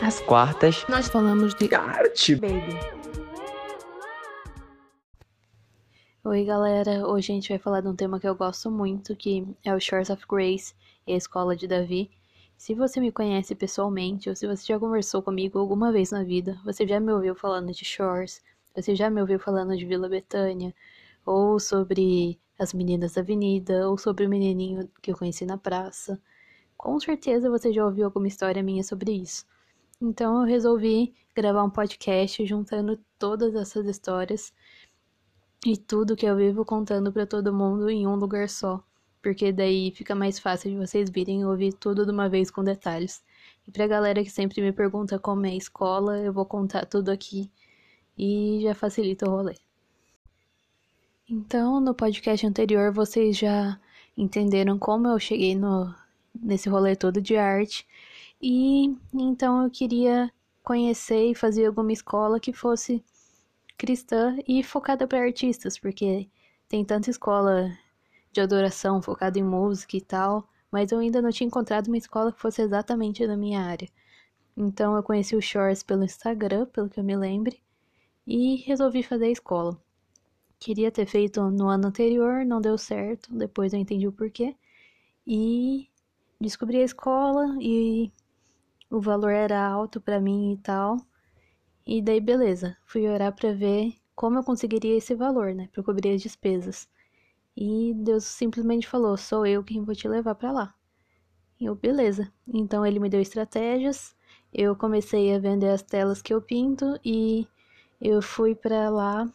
Às 0.00 0.20
quartas, 0.20 0.86
nós 0.88 1.08
falamos 1.08 1.56
de 1.56 1.74
arte. 1.74 2.36
baby. 2.36 2.78
Oi, 6.24 6.44
galera. 6.44 7.04
Hoje 7.04 7.32
a 7.32 7.34
gente 7.34 7.48
vai 7.48 7.58
falar 7.58 7.80
de 7.80 7.88
um 7.88 7.96
tema 7.96 8.20
que 8.20 8.28
eu 8.28 8.34
gosto 8.36 8.70
muito, 8.70 9.16
que 9.16 9.44
é 9.64 9.74
o 9.74 9.80
Shores 9.80 10.08
of 10.08 10.24
Grace 10.28 10.72
e 11.04 11.14
a 11.14 11.16
Escola 11.16 11.56
de 11.56 11.66
Davi. 11.66 12.12
Se 12.56 12.74
você 12.74 13.00
me 13.00 13.10
conhece 13.10 13.56
pessoalmente 13.56 14.28
ou 14.28 14.36
se 14.36 14.46
você 14.46 14.64
já 14.66 14.78
conversou 14.78 15.20
comigo 15.20 15.58
alguma 15.58 15.90
vez 15.90 16.12
na 16.12 16.22
vida, 16.22 16.56
você 16.64 16.86
já 16.86 17.00
me 17.00 17.12
ouviu 17.12 17.34
falando 17.34 17.72
de 17.72 17.84
Shores, 17.84 18.40
você 18.76 18.94
já 18.94 19.10
me 19.10 19.20
ouviu 19.20 19.40
falando 19.40 19.76
de 19.76 19.84
Vila 19.84 20.08
Betânia, 20.08 20.72
ou 21.26 21.58
sobre 21.58 22.38
as 22.56 22.72
meninas 22.72 23.14
da 23.14 23.20
avenida, 23.20 23.90
ou 23.90 23.98
sobre 23.98 24.26
o 24.26 24.28
menininho 24.28 24.88
que 25.02 25.10
eu 25.10 25.16
conheci 25.16 25.44
na 25.44 25.58
praça. 25.58 26.20
Com 26.76 27.00
certeza 27.00 27.50
você 27.50 27.72
já 27.72 27.84
ouviu 27.84 28.04
alguma 28.04 28.28
história 28.28 28.62
minha 28.62 28.84
sobre 28.84 29.10
isso. 29.10 29.44
Então 30.00 30.40
eu 30.40 30.46
resolvi 30.46 31.14
gravar 31.34 31.64
um 31.64 31.70
podcast 31.70 32.44
juntando 32.46 32.98
todas 33.18 33.54
essas 33.54 33.86
histórias 33.86 34.52
e 35.66 35.76
tudo 35.76 36.16
que 36.16 36.26
eu 36.26 36.36
vivo 36.36 36.64
contando 36.64 37.12
para 37.12 37.26
todo 37.26 37.52
mundo 37.52 37.90
em 37.90 38.06
um 38.06 38.14
lugar 38.14 38.48
só, 38.48 38.82
porque 39.20 39.52
daí 39.52 39.90
fica 39.90 40.14
mais 40.14 40.38
fácil 40.38 40.70
de 40.70 40.76
vocês 40.76 41.10
virem 41.10 41.44
ouvir 41.44 41.72
tudo 41.72 42.06
de 42.06 42.12
uma 42.12 42.28
vez 42.28 42.50
com 42.50 42.62
detalhes. 42.62 43.22
E 43.66 43.72
pra 43.72 43.86
galera 43.86 44.22
que 44.22 44.30
sempre 44.30 44.62
me 44.62 44.72
pergunta 44.72 45.18
como 45.18 45.46
é 45.46 45.50
a 45.50 45.56
escola, 45.56 46.18
eu 46.18 46.32
vou 46.32 46.46
contar 46.46 46.86
tudo 46.86 47.10
aqui 47.10 47.50
e 48.16 48.60
já 48.62 48.74
facilita 48.74 49.28
o 49.28 49.30
rolê. 49.30 49.54
Então, 51.28 51.80
no 51.80 51.94
podcast 51.94 52.46
anterior, 52.46 52.92
vocês 52.92 53.36
já 53.36 53.78
entenderam 54.16 54.78
como 54.78 55.08
eu 55.08 55.18
cheguei 55.18 55.54
no, 55.54 55.94
nesse 56.34 56.68
rolê 56.68 56.96
todo 56.96 57.20
de 57.20 57.36
arte. 57.36 57.86
E 58.40 58.96
então 59.12 59.62
eu 59.64 59.70
queria 59.70 60.32
conhecer 60.62 61.30
e 61.30 61.34
fazer 61.34 61.66
alguma 61.66 61.92
escola 61.92 62.38
que 62.38 62.52
fosse 62.52 63.04
cristã 63.76 64.36
e 64.46 64.62
focada 64.62 65.06
para 65.06 65.20
artistas, 65.24 65.78
porque 65.78 66.28
tem 66.68 66.84
tanta 66.84 67.10
escola 67.10 67.72
de 68.32 68.40
adoração 68.40 69.02
focada 69.02 69.38
em 69.38 69.42
música 69.42 69.96
e 69.96 70.00
tal, 70.00 70.48
mas 70.70 70.92
eu 70.92 70.98
ainda 70.98 71.22
não 71.22 71.30
tinha 71.30 71.46
encontrado 71.46 71.88
uma 71.88 71.96
escola 71.96 72.32
que 72.32 72.40
fosse 72.40 72.62
exatamente 72.62 73.26
da 73.26 73.36
minha 73.36 73.60
área. 73.62 73.88
Então 74.56 74.96
eu 74.96 75.02
conheci 75.02 75.34
o 75.36 75.42
Shores 75.42 75.82
pelo 75.82 76.04
Instagram, 76.04 76.66
pelo 76.66 76.88
que 76.88 77.00
eu 77.00 77.04
me 77.04 77.16
lembre, 77.16 77.60
e 78.26 78.56
resolvi 78.66 79.02
fazer 79.02 79.26
a 79.26 79.30
escola. 79.30 79.80
Queria 80.60 80.90
ter 80.90 81.06
feito 81.06 81.40
no 81.50 81.68
ano 81.68 81.88
anterior, 81.88 82.44
não 82.44 82.60
deu 82.60 82.76
certo, 82.78 83.32
depois 83.34 83.72
eu 83.72 83.78
entendi 83.80 84.06
o 84.08 84.12
porquê. 84.12 84.56
E 85.26 85.88
descobri 86.40 86.78
a 86.78 86.84
escola 86.84 87.56
e 87.60 88.12
o 88.90 89.00
valor 89.00 89.30
era 89.30 89.66
alto 89.66 90.00
para 90.00 90.20
mim 90.20 90.52
e 90.52 90.56
tal. 90.58 90.98
E 91.86 92.02
daí, 92.02 92.20
beleza, 92.20 92.76
fui 92.86 93.08
orar 93.08 93.34
para 93.34 93.52
ver 93.52 93.94
como 94.14 94.38
eu 94.38 94.44
conseguiria 94.44 94.96
esse 94.96 95.14
valor, 95.14 95.54
né, 95.54 95.68
para 95.72 95.82
cobrir 95.82 96.14
as 96.14 96.22
despesas. 96.22 96.88
E 97.56 97.94
Deus 97.96 98.24
simplesmente 98.24 98.88
falou: 98.88 99.16
"Sou 99.16 99.46
eu 99.46 99.64
quem 99.64 99.84
vou 99.84 99.94
te 99.94 100.08
levar 100.08 100.34
para 100.36 100.52
lá". 100.52 100.74
E 101.60 101.66
eu, 101.66 101.74
beleza. 101.74 102.32
Então 102.46 102.86
ele 102.86 103.00
me 103.00 103.08
deu 103.08 103.20
estratégias. 103.20 104.14
Eu 104.52 104.76
comecei 104.76 105.34
a 105.34 105.38
vender 105.38 105.70
as 105.70 105.82
telas 105.82 106.22
que 106.22 106.32
eu 106.32 106.40
pinto 106.40 106.98
e 107.04 107.46
eu 108.00 108.22
fui 108.22 108.54
para 108.54 108.88
lá, 108.90 109.28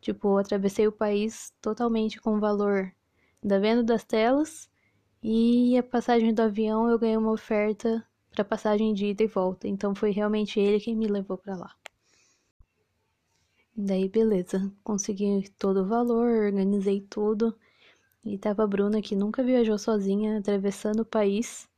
tipo, 0.00 0.36
atravessei 0.38 0.86
o 0.88 0.92
país 0.92 1.54
totalmente 1.62 2.20
com 2.20 2.36
o 2.36 2.40
valor 2.40 2.92
da 3.42 3.58
venda 3.58 3.82
das 3.82 4.04
telas 4.04 4.70
e 5.22 5.76
a 5.78 5.82
passagem 5.82 6.34
do 6.34 6.42
avião 6.42 6.88
eu 6.90 6.98
ganhei 6.98 7.16
uma 7.16 7.32
oferta 7.32 8.04
para 8.32 8.44
passagem 8.44 8.92
de 8.94 9.06
ida 9.06 9.22
e 9.22 9.26
volta. 9.26 9.68
Então 9.68 9.94
foi 9.94 10.10
realmente 10.10 10.58
ele 10.58 10.80
quem 10.80 10.96
me 10.96 11.06
levou 11.06 11.38
para 11.38 11.56
lá. 11.56 11.74
Daí, 13.76 14.08
beleza, 14.08 14.70
consegui 14.84 15.48
todo 15.58 15.82
o 15.82 15.86
valor, 15.86 16.44
organizei 16.44 17.00
tudo. 17.00 17.56
E 18.24 18.38
tava 18.38 18.64
a 18.64 18.66
Bruna 18.66 19.02
que 19.02 19.16
nunca 19.16 19.42
viajou 19.42 19.78
sozinha, 19.78 20.38
atravessando 20.38 21.00
o 21.00 21.06
país 21.06 21.68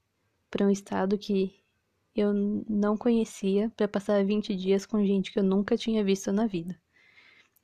para 0.50 0.66
um 0.66 0.70
estado 0.70 1.16
que 1.18 1.54
eu 2.14 2.32
não 2.68 2.96
conhecia, 2.96 3.72
para 3.76 3.88
passar 3.88 4.24
20 4.24 4.54
dias 4.54 4.86
com 4.86 5.04
gente 5.04 5.32
que 5.32 5.38
eu 5.38 5.42
nunca 5.42 5.76
tinha 5.76 6.04
visto 6.04 6.32
na 6.32 6.46
vida. 6.46 6.78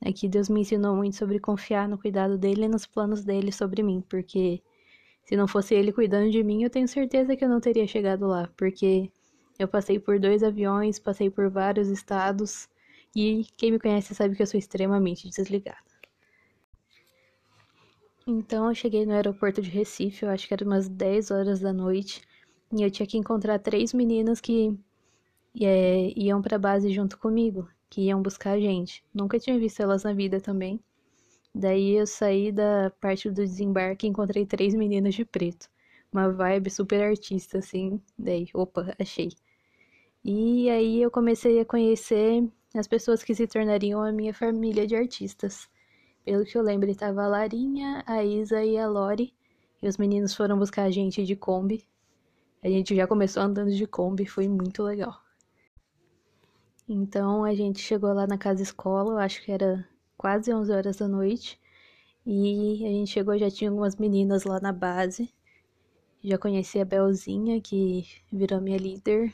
Aqui 0.04 0.28
Deus 0.28 0.48
me 0.48 0.60
ensinou 0.60 0.96
muito 0.96 1.16
sobre 1.16 1.38
confiar 1.38 1.88
no 1.88 1.98
cuidado 1.98 2.38
dele 2.38 2.64
e 2.64 2.68
nos 2.68 2.86
planos 2.86 3.22
dele 3.22 3.52
sobre 3.52 3.82
mim, 3.82 4.02
porque 4.08 4.62
se 5.30 5.36
não 5.36 5.46
fosse 5.46 5.76
ele 5.76 5.92
cuidando 5.92 6.28
de 6.28 6.42
mim, 6.42 6.64
eu 6.64 6.68
tenho 6.68 6.88
certeza 6.88 7.36
que 7.36 7.44
eu 7.44 7.48
não 7.48 7.60
teria 7.60 7.86
chegado 7.86 8.26
lá, 8.26 8.50
porque 8.56 9.08
eu 9.60 9.68
passei 9.68 9.96
por 9.96 10.18
dois 10.18 10.42
aviões, 10.42 10.98
passei 10.98 11.30
por 11.30 11.48
vários 11.48 11.86
estados 11.86 12.68
e 13.14 13.46
quem 13.56 13.70
me 13.70 13.78
conhece 13.78 14.12
sabe 14.12 14.34
que 14.34 14.42
eu 14.42 14.46
sou 14.48 14.58
extremamente 14.58 15.30
desligada. 15.30 15.78
Então 18.26 18.68
eu 18.68 18.74
cheguei 18.74 19.06
no 19.06 19.12
aeroporto 19.12 19.62
de 19.62 19.70
Recife, 19.70 20.24
eu 20.24 20.30
acho 20.30 20.48
que 20.48 20.52
era 20.52 20.64
umas 20.64 20.88
10 20.88 21.30
horas 21.30 21.60
da 21.60 21.72
noite, 21.72 22.22
e 22.76 22.82
eu 22.82 22.90
tinha 22.90 23.06
que 23.06 23.16
encontrar 23.16 23.60
três 23.60 23.94
meninas 23.94 24.40
que 24.40 24.76
é, 25.60 26.12
iam 26.16 26.42
para 26.42 26.58
base 26.58 26.92
junto 26.92 27.16
comigo, 27.16 27.68
que 27.88 28.00
iam 28.00 28.20
buscar 28.20 28.54
a 28.54 28.60
gente. 28.60 29.04
Nunca 29.14 29.38
tinha 29.38 29.56
visto 29.60 29.78
elas 29.78 30.02
na 30.02 30.12
vida 30.12 30.40
também. 30.40 30.80
Daí 31.54 31.96
eu 31.96 32.06
saí 32.06 32.52
da 32.52 32.90
parte 33.00 33.28
do 33.28 33.34
desembarque 33.34 34.06
e 34.06 34.10
encontrei 34.10 34.46
três 34.46 34.74
meninas 34.74 35.14
de 35.14 35.24
preto. 35.24 35.68
Uma 36.12 36.32
vibe 36.32 36.70
super 36.70 37.02
artista, 37.02 37.58
assim. 37.58 38.00
Daí, 38.18 38.48
opa, 38.54 38.94
achei. 38.98 39.30
E 40.24 40.68
aí 40.70 41.02
eu 41.02 41.10
comecei 41.10 41.60
a 41.60 41.64
conhecer 41.64 42.48
as 42.74 42.86
pessoas 42.86 43.22
que 43.22 43.34
se 43.34 43.46
tornariam 43.46 44.02
a 44.02 44.12
minha 44.12 44.34
família 44.34 44.86
de 44.86 44.94
artistas. 44.94 45.68
Pelo 46.24 46.44
que 46.44 46.56
eu 46.56 46.62
lembro, 46.62 46.90
estava 46.90 47.24
a 47.24 47.28
Larinha, 47.28 48.04
a 48.06 48.22
Isa 48.24 48.62
e 48.64 48.78
a 48.78 48.86
Lori, 48.86 49.34
e 49.82 49.88
os 49.88 49.96
meninos 49.96 50.34
foram 50.34 50.58
buscar 50.58 50.84
a 50.84 50.90
gente 50.90 51.24
de 51.24 51.34
Kombi. 51.34 51.84
A 52.62 52.68
gente 52.68 52.94
já 52.94 53.06
começou 53.06 53.42
andando 53.42 53.74
de 53.74 53.86
Kombi, 53.86 54.26
foi 54.26 54.46
muito 54.48 54.82
legal. 54.82 55.20
Então 56.88 57.44
a 57.44 57.54
gente 57.54 57.80
chegou 57.80 58.12
lá 58.12 58.26
na 58.26 58.36
casa 58.36 58.62
escola, 58.62 59.14
eu 59.14 59.18
acho 59.18 59.42
que 59.42 59.50
era 59.50 59.88
quase 60.20 60.52
11 60.52 60.70
horas 60.70 60.96
da 60.98 61.08
noite, 61.08 61.58
e 62.26 62.84
a 62.84 62.88
gente 62.90 63.10
chegou 63.10 63.38
já 63.38 63.50
tinha 63.50 63.70
algumas 63.70 63.96
meninas 63.96 64.44
lá 64.44 64.60
na 64.60 64.70
base. 64.70 65.32
Já 66.22 66.36
conheci 66.36 66.78
a 66.78 66.84
Belzinha, 66.84 67.58
que 67.58 68.04
virou 68.30 68.60
minha 68.60 68.76
líder, 68.76 69.32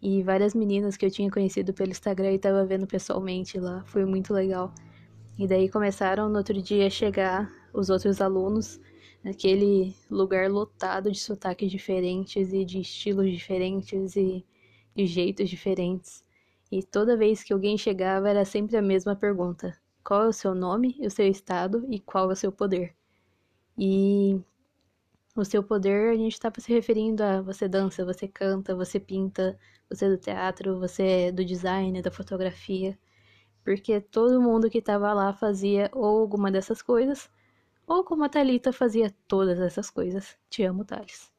e 0.00 0.22
várias 0.22 0.54
meninas 0.54 0.96
que 0.96 1.04
eu 1.04 1.10
tinha 1.10 1.30
conhecido 1.30 1.74
pelo 1.74 1.90
Instagram 1.90 2.32
e 2.32 2.36
estava 2.36 2.64
vendo 2.64 2.86
pessoalmente 2.86 3.60
lá. 3.60 3.84
Foi 3.84 4.06
muito 4.06 4.32
legal. 4.32 4.72
E 5.38 5.46
daí 5.46 5.68
começaram 5.68 6.30
no 6.30 6.38
outro 6.38 6.62
dia 6.62 6.86
a 6.86 6.90
chegar 6.90 7.52
os 7.74 7.90
outros 7.90 8.22
alunos 8.22 8.80
naquele 9.22 9.94
lugar 10.10 10.50
lotado 10.50 11.12
de 11.12 11.18
sotaques 11.18 11.70
diferentes 11.70 12.50
e 12.54 12.64
de 12.64 12.80
estilos 12.80 13.30
diferentes 13.30 14.16
e 14.16 14.42
de 14.96 15.04
jeitos 15.04 15.50
diferentes. 15.50 16.24
E 16.72 16.82
toda 16.82 17.14
vez 17.14 17.42
que 17.44 17.52
alguém 17.52 17.76
chegava 17.76 18.30
era 18.30 18.46
sempre 18.46 18.74
a 18.74 18.82
mesma 18.82 19.14
pergunta: 19.14 19.76
qual 20.08 20.24
é 20.24 20.28
o 20.28 20.32
seu 20.32 20.54
nome, 20.54 20.96
o 21.00 21.10
seu 21.10 21.28
estado 21.28 21.86
e 21.90 22.00
qual 22.00 22.30
é 22.30 22.32
o 22.32 22.36
seu 22.36 22.50
poder? 22.50 22.96
E 23.76 24.40
o 25.36 25.44
seu 25.44 25.62
poder, 25.62 26.14
a 26.14 26.16
gente 26.16 26.32
estava 26.32 26.58
se 26.62 26.72
referindo 26.72 27.22
a 27.22 27.42
você 27.42 27.68
dança, 27.68 28.06
você 28.06 28.26
canta, 28.26 28.74
você 28.74 28.98
pinta, 28.98 29.58
você 29.86 30.06
é 30.06 30.08
do 30.08 30.16
teatro, 30.16 30.80
você 30.80 31.02
é 31.02 31.32
do 31.32 31.44
design, 31.44 32.00
da 32.00 32.10
fotografia. 32.10 32.98
Porque 33.62 34.00
todo 34.00 34.40
mundo 34.40 34.70
que 34.70 34.78
estava 34.78 35.12
lá 35.12 35.30
fazia 35.34 35.90
ou 35.92 36.20
alguma 36.20 36.50
dessas 36.50 36.80
coisas, 36.80 37.30
ou 37.86 38.02
como 38.02 38.24
a 38.24 38.30
Thalita 38.30 38.72
fazia 38.72 39.14
todas 39.28 39.60
essas 39.60 39.90
coisas. 39.90 40.38
Te 40.48 40.62
amo, 40.62 40.86
Thales. 40.86 41.30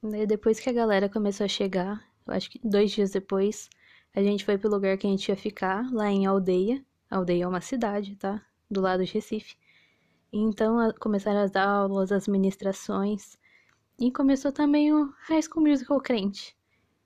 Daí 0.00 0.24
depois 0.24 0.60
que 0.60 0.70
a 0.70 0.72
galera 0.72 1.08
começou 1.08 1.46
a 1.46 1.48
chegar, 1.48 2.00
eu 2.24 2.32
acho 2.32 2.48
que 2.48 2.60
dois 2.62 2.92
dias 2.92 3.10
depois, 3.10 3.68
a 4.14 4.22
gente 4.22 4.44
foi 4.44 4.58
pro 4.58 4.70
lugar 4.70 4.96
que 4.96 5.06
a 5.06 5.10
gente 5.10 5.28
ia 5.28 5.36
ficar, 5.36 5.90
lá 5.92 6.10
em 6.10 6.26
Aldeia. 6.26 6.84
A 7.10 7.16
aldeia 7.16 7.44
é 7.44 7.46
uma 7.48 7.60
cidade, 7.60 8.16
tá? 8.16 8.42
Do 8.70 8.80
lado 8.80 9.04
de 9.04 9.12
Recife. 9.12 9.56
Então 10.32 10.92
começaram 11.00 11.40
as 11.40 11.56
aulas, 11.56 12.12
as 12.12 12.28
ministrações. 12.28 13.38
E 13.98 14.12
começou 14.12 14.52
também 14.52 14.92
o 14.92 15.12
High 15.26 15.42
School 15.42 15.66
Musical 15.66 16.00
crente, 16.00 16.56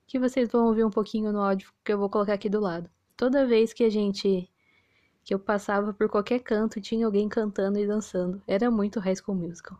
que 0.05 0.19
vocês 0.19 0.49
vão 0.51 0.67
ouvir 0.67 0.83
um 0.83 0.89
pouquinho 0.89 1.31
no 1.31 1.41
áudio 1.41 1.73
que 1.83 1.91
eu 1.91 1.97
vou 1.97 2.09
colocar 2.09 2.33
aqui 2.33 2.49
do 2.49 2.59
lado. 2.59 2.89
Toda 3.17 3.47
vez 3.47 3.73
que 3.73 3.83
a 3.83 3.89
gente 3.89 4.49
que 5.23 5.33
eu 5.33 5.39
passava 5.39 5.93
por 5.93 6.09
qualquer 6.09 6.39
canto 6.39 6.81
tinha 6.81 7.05
alguém 7.05 7.29
cantando 7.29 7.79
e 7.79 7.87
dançando. 7.87 8.41
Era 8.45 8.69
muito 8.69 8.99
High 8.99 9.15
School 9.15 9.37
Musical. 9.37 9.77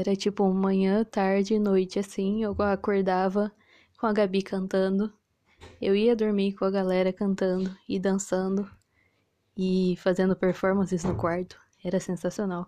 Era 0.00 0.16
tipo 0.16 0.50
manhã, 0.50 1.04
tarde, 1.04 1.58
noite, 1.58 1.98
assim. 1.98 2.42
Eu 2.42 2.56
acordava 2.60 3.52
com 3.98 4.06
a 4.06 4.12
Gabi 4.14 4.40
cantando. 4.40 5.12
eu 5.78 5.94
ia 5.94 6.16
dormir 6.16 6.54
com 6.54 6.64
a 6.64 6.70
galera 6.70 7.12
cantando 7.12 7.76
e 7.86 7.98
dançando 7.98 8.66
e 9.54 9.96
fazendo 9.98 10.34
performances 10.34 11.04
no 11.04 11.14
quarto. 11.14 11.58
Era 11.84 12.00
sensacional. 12.00 12.66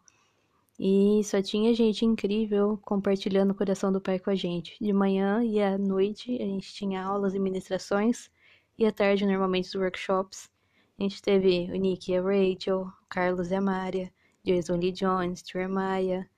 E 0.79 1.23
só 1.25 1.41
tinha 1.41 1.75
gente 1.75 2.05
incrível 2.05 2.79
compartilhando 2.83 3.53
o 3.53 3.55
coração 3.55 3.91
do 3.91 4.01
Pai 4.01 4.19
com 4.19 4.29
a 4.29 4.35
gente. 4.35 4.77
De 4.79 4.93
manhã 4.93 5.43
e 5.43 5.59
à 5.59 5.79
noite 5.79 6.37
a 6.37 6.45
gente 6.45 6.75
tinha 6.75 7.03
aulas 7.03 7.35
e 7.35 7.39
ministrações, 7.39 8.31
e 8.79 8.85
à 8.85 8.93
tarde 8.93 9.25
normalmente 9.25 9.69
os 9.69 9.75
workshops. 9.75 10.51
A 10.99 11.03
gente 11.03 11.23
teve 11.23 11.71
o 11.73 11.77
Nick 11.77 12.13
e 12.13 12.17
a 12.17 12.21
Rachel, 12.21 12.83
o 12.83 12.93
Carlos 13.09 13.51
e 13.51 13.55
a 13.55 13.61
Mária, 13.61 14.13
Jason 14.45 14.77
Lee 14.77 14.93
Jones, 14.93 15.43
Jeremiah, 15.51 16.29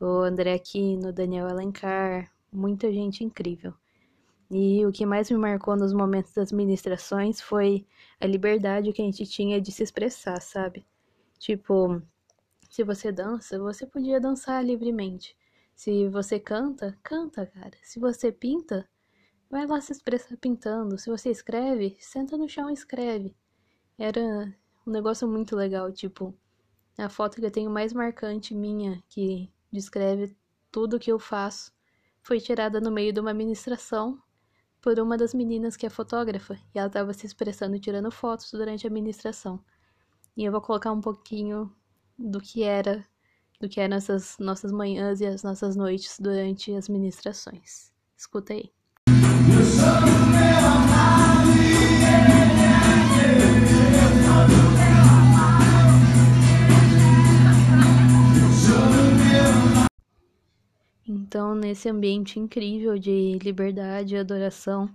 o 0.00 0.22
André 0.22 0.54
Aquino, 0.54 1.12
Daniel 1.12 1.46
Alencar, 1.48 2.30
muita 2.52 2.92
gente 2.92 3.24
incrível. 3.24 3.74
E 4.50 4.84
o 4.86 4.92
que 4.92 5.06
mais 5.06 5.30
me 5.30 5.36
marcou 5.36 5.76
nos 5.76 5.92
momentos 5.92 6.32
das 6.32 6.52
ministrações 6.52 7.40
foi 7.40 7.86
a 8.20 8.26
liberdade 8.26 8.92
que 8.92 9.02
a 9.02 9.04
gente 9.04 9.26
tinha 9.26 9.60
de 9.60 9.72
se 9.72 9.82
expressar, 9.82 10.40
sabe? 10.40 10.86
Tipo, 11.38 12.00
se 12.70 12.84
você 12.84 13.10
dança, 13.10 13.58
você 13.58 13.86
podia 13.86 14.20
dançar 14.20 14.64
livremente. 14.64 15.36
Se 15.74 16.08
você 16.08 16.38
canta, 16.38 16.96
canta, 17.02 17.46
cara. 17.46 17.76
Se 17.82 17.98
você 17.98 18.30
pinta, 18.30 18.88
vai 19.50 19.66
lá 19.66 19.80
se 19.80 19.92
expressar 19.92 20.36
pintando. 20.36 20.98
Se 20.98 21.10
você 21.10 21.30
escreve, 21.30 21.96
senta 22.00 22.36
no 22.36 22.48
chão 22.48 22.70
e 22.70 22.74
escreve. 22.74 23.34
Era 23.98 24.20
um 24.86 24.90
negócio 24.90 25.26
muito 25.28 25.56
legal, 25.56 25.92
tipo, 25.92 26.34
a 26.98 27.08
foto 27.08 27.36
que 27.36 27.46
eu 27.46 27.50
tenho 27.50 27.70
mais 27.70 27.92
marcante 27.92 28.54
minha, 28.54 29.02
que 29.08 29.50
descreve 29.74 30.36
tudo 30.70 30.98
que 30.98 31.10
eu 31.10 31.18
faço, 31.18 31.72
foi 32.22 32.40
tirada 32.40 32.80
no 32.80 32.90
meio 32.90 33.12
de 33.12 33.20
uma 33.20 33.34
ministração 33.34 34.18
por 34.80 34.98
uma 34.98 35.16
das 35.16 35.34
meninas 35.34 35.76
que 35.76 35.86
é 35.86 35.90
fotógrafa, 35.90 36.54
e 36.74 36.78
ela 36.78 36.86
estava 36.86 37.12
se 37.12 37.26
expressando 37.26 37.78
tirando 37.78 38.10
fotos 38.10 38.50
durante 38.52 38.86
a 38.86 38.90
ministração. 38.90 39.62
E 40.36 40.44
eu 40.44 40.52
vou 40.52 40.60
colocar 40.60 40.92
um 40.92 41.00
pouquinho 41.00 41.74
do 42.18 42.40
que 42.40 42.62
era 42.62 43.04
do 43.60 43.68
que 43.68 43.80
eram 43.80 43.96
essas 43.96 44.36
nossas 44.38 44.70
manhãs 44.72 45.20
e 45.20 45.26
as 45.26 45.42
nossas 45.42 45.74
noites 45.76 46.18
durante 46.20 46.74
as 46.74 46.88
ministrações. 46.88 47.92
Escuta 48.16 48.52
aí. 48.52 48.70
Então, 61.34 61.52
nesse 61.52 61.88
ambiente 61.88 62.38
incrível 62.38 62.96
de 62.96 63.38
liberdade 63.42 64.14
e 64.14 64.18
adoração, 64.18 64.88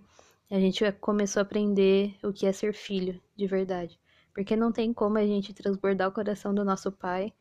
a 0.49 0.57
gente 0.57 0.89
começou 0.93 1.41
a 1.41 1.43
aprender 1.43 2.15
o 2.23 2.31
que 2.31 2.45
é 2.45 2.51
ser 2.53 2.73
filho 2.73 3.21
de 3.35 3.45
verdade 3.45 3.99
porque 4.39 4.55
não 4.55 4.71
tem 4.71 4.93
como 4.93 5.17
a 5.17 5.25
gente 5.25 5.53
transbordar 5.53 6.07
o 6.07 6.13
coração 6.13 6.55
do 6.55 6.63
nosso 6.63 6.93
pai, 6.93 7.33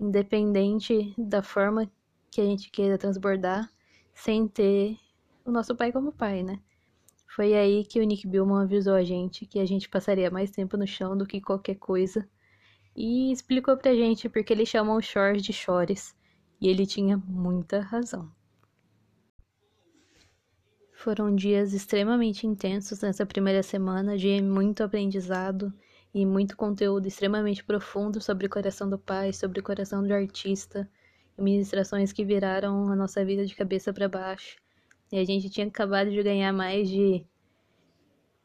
independente 0.00 1.12
da 1.18 1.42
forma 1.42 1.86
que 2.30 2.40
a 2.40 2.44
gente 2.46 2.70
queira 2.70 2.96
transbordar, 2.96 3.70
sem 4.14 4.48
ter 4.48 4.96
o 5.44 5.50
nosso 5.50 5.76
pai 5.76 5.92
como 5.92 6.10
pai, 6.10 6.42
né? 6.42 6.58
Foi 7.36 7.52
aí 7.52 7.84
que 7.84 8.00
o 8.00 8.04
Nick 8.04 8.26
Billman 8.26 8.62
avisou 8.62 8.94
a 8.94 9.04
gente 9.04 9.44
que 9.44 9.58
a 9.58 9.66
gente 9.66 9.86
passaria 9.86 10.30
mais 10.30 10.50
tempo 10.50 10.78
no 10.78 10.86
chão 10.86 11.14
do 11.14 11.26
que 11.26 11.42
qualquer 11.42 11.74
coisa. 11.74 12.26
E 12.96 13.30
explicou 13.30 13.76
pra 13.76 13.94
gente 13.94 14.26
porque 14.30 14.54
eles 14.54 14.68
chamam 14.70 14.96
o 14.96 15.02
Shores 15.02 15.42
de 15.42 15.52
Chores. 15.52 16.18
E 16.60 16.68
ele 16.68 16.86
tinha 16.86 17.16
muita 17.16 17.80
razão. 17.80 18.30
Foram 20.92 21.34
dias 21.34 21.72
extremamente 21.72 22.46
intensos 22.46 23.00
nessa 23.00 23.24
primeira 23.24 23.62
semana 23.62 24.18
de 24.18 24.42
muito 24.42 24.82
aprendizado 24.82 25.72
e 26.12 26.26
muito 26.26 26.56
conteúdo 26.56 27.06
extremamente 27.06 27.64
profundo 27.64 28.20
sobre 28.20 28.46
o 28.46 28.50
coração 28.50 28.90
do 28.90 28.98
pai, 28.98 29.32
sobre 29.32 29.60
o 29.60 29.62
coração 29.62 30.06
do 30.06 30.12
artista, 30.12 30.86
ministrações 31.38 32.12
que 32.12 32.24
viraram 32.24 32.90
a 32.90 32.96
nossa 32.96 33.24
vida 33.24 33.46
de 33.46 33.54
cabeça 33.54 33.92
para 33.92 34.08
baixo. 34.08 34.58
E 35.10 35.18
a 35.18 35.24
gente 35.24 35.48
tinha 35.48 35.66
acabado 35.66 36.10
de 36.10 36.22
ganhar 36.22 36.52
mais 36.52 36.88
de 36.88 37.24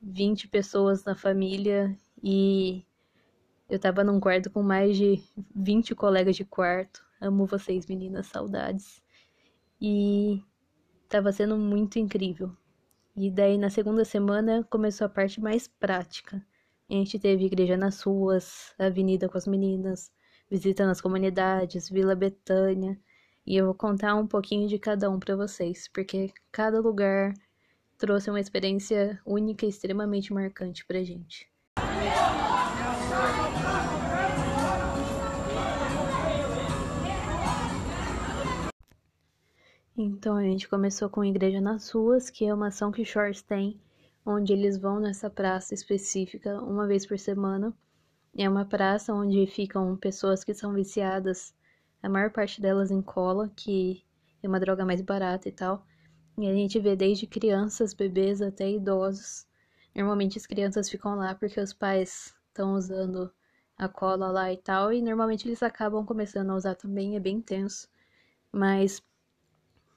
20 0.02 0.48
pessoas 0.48 1.04
na 1.04 1.16
família 1.16 1.96
e 2.24 2.86
eu 3.70 3.78
tava 3.78 4.04
num 4.04 4.20
quarto 4.20 4.50
com 4.50 4.64
mais 4.64 4.96
de 4.96 5.22
20 5.56 5.94
colegas 5.94 6.36
de 6.36 6.46
quarto. 6.46 7.05
Amo 7.26 7.46
vocês, 7.46 7.86
meninas, 7.86 8.28
saudades. 8.28 9.02
E 9.82 10.44
tava 11.10 11.32
sendo 11.32 11.58
muito 11.58 12.00
incrível. 12.00 12.56
E 13.16 13.32
daí 13.32 13.58
na 13.58 13.70
segunda 13.70 14.06
semana 14.06 14.64
começou 14.70 15.06
a 15.06 15.10
parte 15.10 15.42
mais 15.42 15.68
prática 15.68 16.46
a 16.90 16.94
gente 16.94 17.18
teve 17.18 17.46
igreja 17.46 17.76
nas 17.76 18.02
ruas, 18.02 18.74
avenida 18.78 19.28
com 19.28 19.38
as 19.38 19.48
meninas, 19.48 20.12
visita 20.50 20.86
nas 20.86 21.02
comunidades, 21.02 21.90
Vila 21.90 22.16
Betânia. 22.16 23.00
E 23.46 23.56
eu 23.56 23.66
vou 23.66 23.74
contar 23.74 24.16
um 24.16 24.28
pouquinho 24.28 24.68
de 24.68 24.78
cada 24.78 25.10
um 25.10 25.20
para 25.20 25.36
vocês, 25.36 25.88
porque 25.88 26.32
cada 26.52 26.80
lugar 26.80 27.34
trouxe 27.98 28.30
uma 28.30 28.40
experiência 28.40 29.20
única 29.26 29.66
e 29.66 29.70
extremamente 29.70 30.32
marcante 30.32 30.86
pra 30.86 31.04
gente. 31.04 31.50
Então 39.98 40.36
a 40.36 40.44
gente 40.44 40.68
começou 40.68 41.10
com 41.10 41.24
Igreja 41.24 41.62
nas 41.62 41.90
Ruas, 41.90 42.30
que 42.30 42.46
é 42.46 42.54
uma 42.54 42.68
ação 42.68 42.92
que 42.92 43.02
o 43.02 43.06
Shores 43.06 43.42
tem 43.42 43.80
onde 44.26 44.52
eles 44.52 44.78
vão 44.78 45.00
nessa 45.00 45.30
praça 45.30 45.74
específica 45.74 46.60
uma 46.62 46.88
vez 46.88 47.06
por 47.06 47.20
semana. 47.20 47.74
É 48.36 48.50
uma 48.50 48.66
praça 48.66 49.14
onde 49.14 49.46
ficam 49.46 49.96
pessoas 49.96 50.44
que 50.44 50.54
são 50.54 50.74
viciadas, 50.74 51.54
a 52.02 52.10
maior 52.10 52.32
parte 52.32 52.60
delas 52.60 52.92
em 52.92 53.02
cola, 53.02 53.50
que 53.56 54.04
é 54.42 54.48
uma 54.48 54.60
droga 54.60 54.84
mais 54.84 55.02
barata 55.02 55.48
e 55.48 55.52
tal. 55.52 55.86
E 56.38 56.48
a 56.48 56.54
gente 56.54 56.80
vê 56.80 56.96
desde 56.96 57.28
crianças, 57.28 57.94
bebês 57.94 58.42
até 58.42 58.70
idosos. 58.70 59.48
Normalmente 59.96 60.38
as 60.38 60.46
crianças 60.46 60.90
ficam 60.90 61.16
lá 61.16 61.36
porque 61.36 61.60
os 61.60 61.72
pais 61.72 62.36
estão 62.48 62.74
usando 62.74 63.32
a 63.78 63.88
cola 63.88 64.32
lá 64.32 64.52
e 64.52 64.58
tal, 64.58 64.92
e 64.92 65.02
normalmente 65.02 65.48
eles 65.48 65.62
acabam 65.62 66.06
começando 66.06 66.50
a 66.50 66.56
usar 66.56 66.76
também, 66.76 67.16
é 67.16 67.20
bem 67.20 67.42
tenso. 67.42 67.88
Mas 68.52 69.02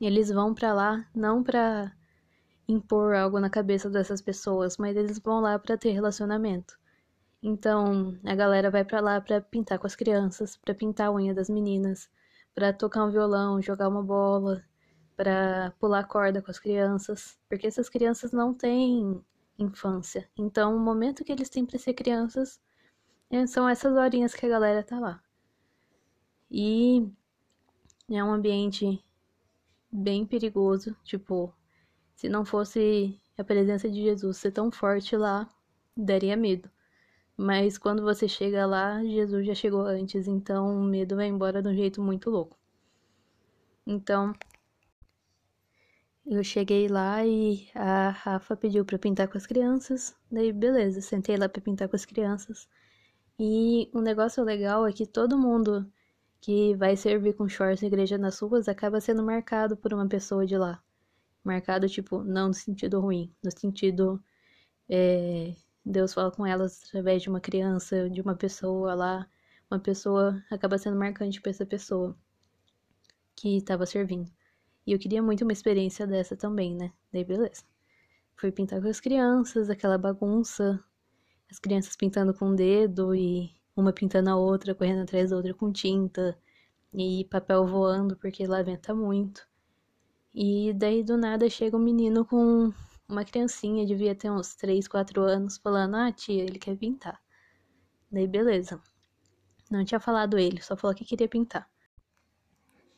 eles 0.06 0.31
vão 0.31 0.55
para 0.55 0.73
lá 0.73 1.06
não 1.15 1.43
para 1.43 1.93
impor 2.69 3.15
algo 3.15 3.41
na 3.41 3.50
cabeça 3.50 3.89
dessas 3.89 4.21
pessoas, 4.21 4.77
mas 4.77 4.97
eles 4.97 5.19
vão 5.19 5.41
lá 5.41 5.59
para 5.59 5.77
ter 5.77 5.90
relacionamento. 5.90 6.78
Então, 7.43 8.19
a 8.25 8.35
galera 8.35 8.71
vai 8.71 8.85
para 8.85 9.00
lá 9.00 9.21
para 9.21 9.40
pintar 9.40 9.78
com 9.78 9.87
as 9.87 9.97
crianças, 9.97 10.57
para 10.57 10.75
pintar 10.75 11.09
a 11.09 11.12
unha 11.12 11.35
das 11.35 11.49
meninas, 11.49 12.11
para 12.55 12.73
tocar 12.73 13.05
um 13.05 13.11
violão, 13.11 13.62
jogar 13.62 13.88
uma 13.88 14.02
bola, 14.02 14.64
para 15.17 15.73
pular 15.81 16.05
corda 16.05 16.43
com 16.43 16.50
as 16.50 16.59
crianças, 16.59 17.38
porque 17.49 17.67
essas 17.67 17.88
crianças 17.88 18.33
não 18.33 18.52
têm 18.55 19.25
infância. 19.59 20.28
Então, 20.37 20.76
o 20.76 20.81
momento 20.81 21.25
que 21.25 21.33
eles 21.33 21.49
têm 21.49 21.64
para 21.64 21.78
ser 21.78 21.95
crianças 21.95 22.61
é, 23.31 23.47
são 23.47 23.69
essas 23.69 23.97
horinhas 23.97 24.35
que 24.35 24.47
a 24.47 24.49
galera 24.49 24.83
tá 24.83 24.99
lá. 24.99 25.23
E 26.50 27.09
é 28.11 28.23
um 28.25 28.33
ambiente 28.33 29.05
bem 29.90 30.26
perigoso, 30.26 30.97
tipo, 31.04 31.54
se 32.14 32.28
não 32.28 32.45
fosse 32.45 33.21
a 33.37 33.45
presença 33.45 33.88
de 33.88 34.02
Jesus 34.02 34.37
ser 34.38 34.52
tão 34.52 34.71
forte 34.71 35.16
lá, 35.16 35.49
daria 35.97 36.37
medo. 36.37 36.71
Mas 37.37 37.78
quando 37.78 38.02
você 38.02 38.26
chega 38.28 38.66
lá, 38.66 39.02
Jesus 39.04 39.47
já 39.47 39.54
chegou 39.54 39.83
antes, 39.83 40.26
então 40.26 40.80
o 40.80 40.85
medo 40.85 41.16
vai 41.16 41.28
embora 41.28 41.62
de 41.62 41.68
um 41.68 41.75
jeito 41.75 42.02
muito 42.02 42.30
louco. 42.30 42.59
Então, 43.87 44.35
eu 46.26 46.45
cheguei 46.45 46.88
lá 46.88 47.25
e 47.25 47.68
a 47.75 48.11
Rafa 48.11 48.57
pediu 48.57 48.85
para 48.85 48.99
pintar 48.99 49.28
com 49.28 49.38
as 49.38 49.47
crianças. 49.47 50.14
Daí, 50.30 50.52
beleza, 50.52 51.00
sentei 51.00 51.37
lá 51.37 51.49
para 51.49 51.62
pintar 51.62 51.88
com 51.88 51.97
as 51.97 52.04
crianças. 52.04 52.68
E 53.38 53.88
um 53.95 54.00
negócio 54.00 54.42
legal 54.45 54.87
é 54.87 54.92
que 54.92 55.07
todo 55.07 55.38
mundo 55.38 55.90
que 56.40 56.75
vai 56.76 56.97
servir 56.97 57.35
com 57.35 57.49
shorts 57.49 57.83
na 57.83 57.88
igreja 57.88 58.18
nas 58.18 58.38
ruas 58.40 58.68
acaba 58.68 59.00
sendo 59.00 59.23
marcado 59.23 59.76
por 59.76 59.92
uma 59.92 60.09
pessoa 60.09 60.47
de 60.47 60.57
lá 60.57 60.83
marcado, 61.49 61.88
tipo, 61.88 62.23
não 62.23 62.49
no 62.49 62.54
sentido 62.54 63.00
ruim, 63.00 63.33
no 63.42 63.50
sentido. 63.50 64.23
É, 64.88 65.54
Deus 65.85 66.12
fala 66.14 66.30
com 66.30 66.47
elas 66.47 66.85
através 66.87 67.23
de 67.23 67.28
uma 67.30 67.40
criança, 67.40 68.09
de 68.11 68.21
uma 68.21 68.37
pessoa 68.37 68.95
lá. 68.95 69.28
Uma 69.71 69.80
pessoa 69.80 70.42
acaba 70.50 70.78
sendo 70.78 70.97
marcante 70.99 71.40
para 71.40 71.50
essa 71.50 71.66
pessoa 71.66 72.16
que 73.37 73.57
estava 73.57 73.87
servindo. 73.87 74.30
E 74.87 74.92
eu 74.92 74.99
queria 74.99 75.23
muito 75.23 75.42
uma 75.42 75.52
experiência 75.52 76.07
dessa 76.07 76.37
também, 76.37 76.75
né? 76.75 76.92
Daí, 77.12 77.25
beleza. 77.25 77.62
Fui 78.37 78.52
pintar 78.52 78.80
com 78.80 78.88
as 78.88 79.00
crianças, 79.00 79.68
aquela 79.71 79.99
bagunça, 79.99 80.83
as 81.50 81.59
crianças 81.59 81.97
pintando 81.97 82.33
com 82.35 82.50
o 82.50 82.57
dedo 82.57 83.14
e 83.14 83.54
uma 83.80 83.92
pintando 83.92 84.30
a 84.30 84.37
outra, 84.37 84.75
correndo 84.75 85.02
atrás 85.02 85.30
da 85.30 85.37
outra 85.37 85.54
com 85.54 85.73
tinta 85.73 86.38
e 86.92 87.25
papel 87.30 87.66
voando 87.66 88.16
porque 88.16 88.47
lá 88.47 88.62
venta 88.62 88.94
muito. 88.94 89.47
E 90.35 90.73
daí 90.75 91.02
do 91.02 91.16
nada 91.16 91.49
chega 91.49 91.76
um 91.76 91.80
menino 91.80 92.25
com 92.25 92.73
uma 93.08 93.25
criancinha, 93.25 93.87
devia 93.87 94.14
ter 94.14 94.30
uns 94.30 94.54
3, 94.54 94.87
4 94.87 95.23
anos, 95.23 95.56
falando: 95.58 95.97
Ah, 95.97 96.12
tia, 96.12 96.42
ele 96.42 96.58
quer 96.58 96.76
pintar. 96.76 97.20
Daí, 98.11 98.26
beleza. 98.26 98.80
Não 99.70 99.85
tinha 99.85 100.00
falado 100.00 100.38
ele, 100.38 100.62
só 100.62 100.76
falou 100.76 100.94
que 100.97 101.04
queria 101.04 101.28
pintar. 101.28 101.68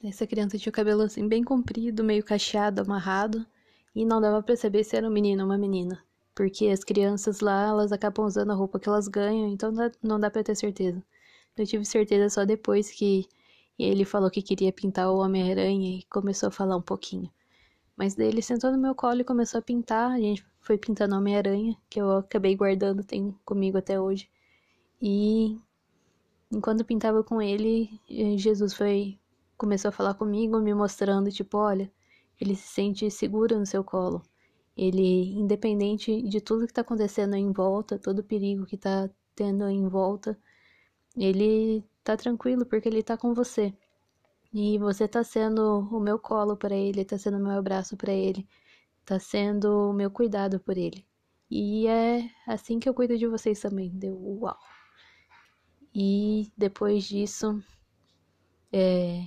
Essa 0.02 0.26
criança 0.26 0.56
tinha 0.58 0.70
o 0.70 0.72
cabelo 0.72 1.02
assim, 1.02 1.28
bem 1.28 1.44
comprido, 1.44 2.02
meio 2.02 2.24
cacheado, 2.24 2.80
amarrado, 2.80 3.46
e 3.94 4.04
não 4.04 4.20
dava 4.20 4.42
pra 4.42 4.56
saber 4.56 4.84
se 4.84 4.96
era 4.96 5.06
um 5.06 5.10
menino 5.10 5.42
ou 5.42 5.48
uma 5.48 5.58
menina. 5.58 6.02
Porque 6.40 6.68
as 6.68 6.82
crianças 6.82 7.40
lá, 7.40 7.66
elas 7.66 7.92
acabam 7.92 8.24
usando 8.24 8.50
a 8.50 8.54
roupa 8.54 8.80
que 8.80 8.88
elas 8.88 9.08
ganham, 9.08 9.46
então 9.46 9.70
não 10.02 10.18
dá 10.18 10.30
pra 10.30 10.42
ter 10.42 10.56
certeza. 10.56 11.04
Eu 11.54 11.66
tive 11.66 11.84
certeza 11.84 12.30
só 12.30 12.46
depois 12.46 12.90
que 12.90 13.28
ele 13.78 14.06
falou 14.06 14.30
que 14.30 14.40
queria 14.40 14.72
pintar 14.72 15.10
o 15.10 15.18
Homem-Aranha 15.18 15.98
e 15.98 16.02
começou 16.04 16.48
a 16.48 16.50
falar 16.50 16.78
um 16.78 16.80
pouquinho. 16.80 17.30
Mas 17.94 18.14
daí 18.14 18.28
ele 18.28 18.40
sentou 18.40 18.72
no 18.72 18.78
meu 18.78 18.94
colo 18.94 19.20
e 19.20 19.24
começou 19.24 19.58
a 19.58 19.62
pintar. 19.62 20.12
A 20.12 20.18
gente 20.18 20.42
foi 20.62 20.78
pintando 20.78 21.14
Homem-Aranha, 21.14 21.76
que 21.90 22.00
eu 22.00 22.10
acabei 22.10 22.56
guardando, 22.56 23.04
tem 23.04 23.36
comigo 23.44 23.76
até 23.76 24.00
hoje. 24.00 24.26
E 24.98 25.60
enquanto 26.50 26.86
pintava 26.86 27.22
com 27.22 27.42
ele, 27.42 28.00
Jesus 28.38 28.72
foi 28.72 29.18
começou 29.58 29.90
a 29.90 29.92
falar 29.92 30.14
comigo, 30.14 30.58
me 30.58 30.72
mostrando 30.72 31.30
tipo, 31.30 31.58
olha, 31.58 31.92
ele 32.40 32.56
se 32.56 32.66
sente 32.66 33.10
seguro 33.10 33.58
no 33.58 33.66
seu 33.66 33.84
colo. 33.84 34.22
Ele, 34.76 35.34
independente 35.38 36.22
de 36.22 36.40
tudo 36.40 36.66
que 36.66 36.72
está 36.72 36.82
acontecendo 36.82 37.34
em 37.34 37.52
volta, 37.52 37.98
todo 37.98 38.20
o 38.20 38.24
perigo 38.24 38.66
que 38.66 38.76
está 38.76 39.10
tendo 39.34 39.68
em 39.68 39.88
volta, 39.88 40.38
ele 41.16 41.84
tá 42.04 42.16
tranquilo 42.16 42.64
porque 42.66 42.88
ele 42.88 43.02
tá 43.02 43.16
com 43.16 43.34
você. 43.34 43.74
E 44.52 44.78
você 44.78 45.06
tá 45.06 45.22
sendo 45.22 45.80
o 45.92 46.00
meu 46.00 46.18
colo 46.18 46.56
para 46.56 46.74
ele, 46.74 47.04
tá 47.04 47.18
sendo 47.18 47.38
o 47.38 47.40
meu 47.40 47.52
abraço 47.52 47.96
para 47.96 48.12
ele, 48.12 48.46
tá 49.04 49.18
sendo 49.18 49.90
o 49.90 49.92
meu 49.92 50.10
cuidado 50.10 50.58
por 50.60 50.76
ele. 50.76 51.06
E 51.50 51.86
é 51.88 52.30
assim 52.46 52.78
que 52.78 52.88
eu 52.88 52.94
cuido 52.94 53.18
de 53.18 53.26
vocês 53.26 53.60
também. 53.60 53.90
Deu 53.90 54.16
uau. 54.40 54.56
E 55.94 56.50
depois 56.56 57.04
disso, 57.04 57.62
é, 58.72 59.24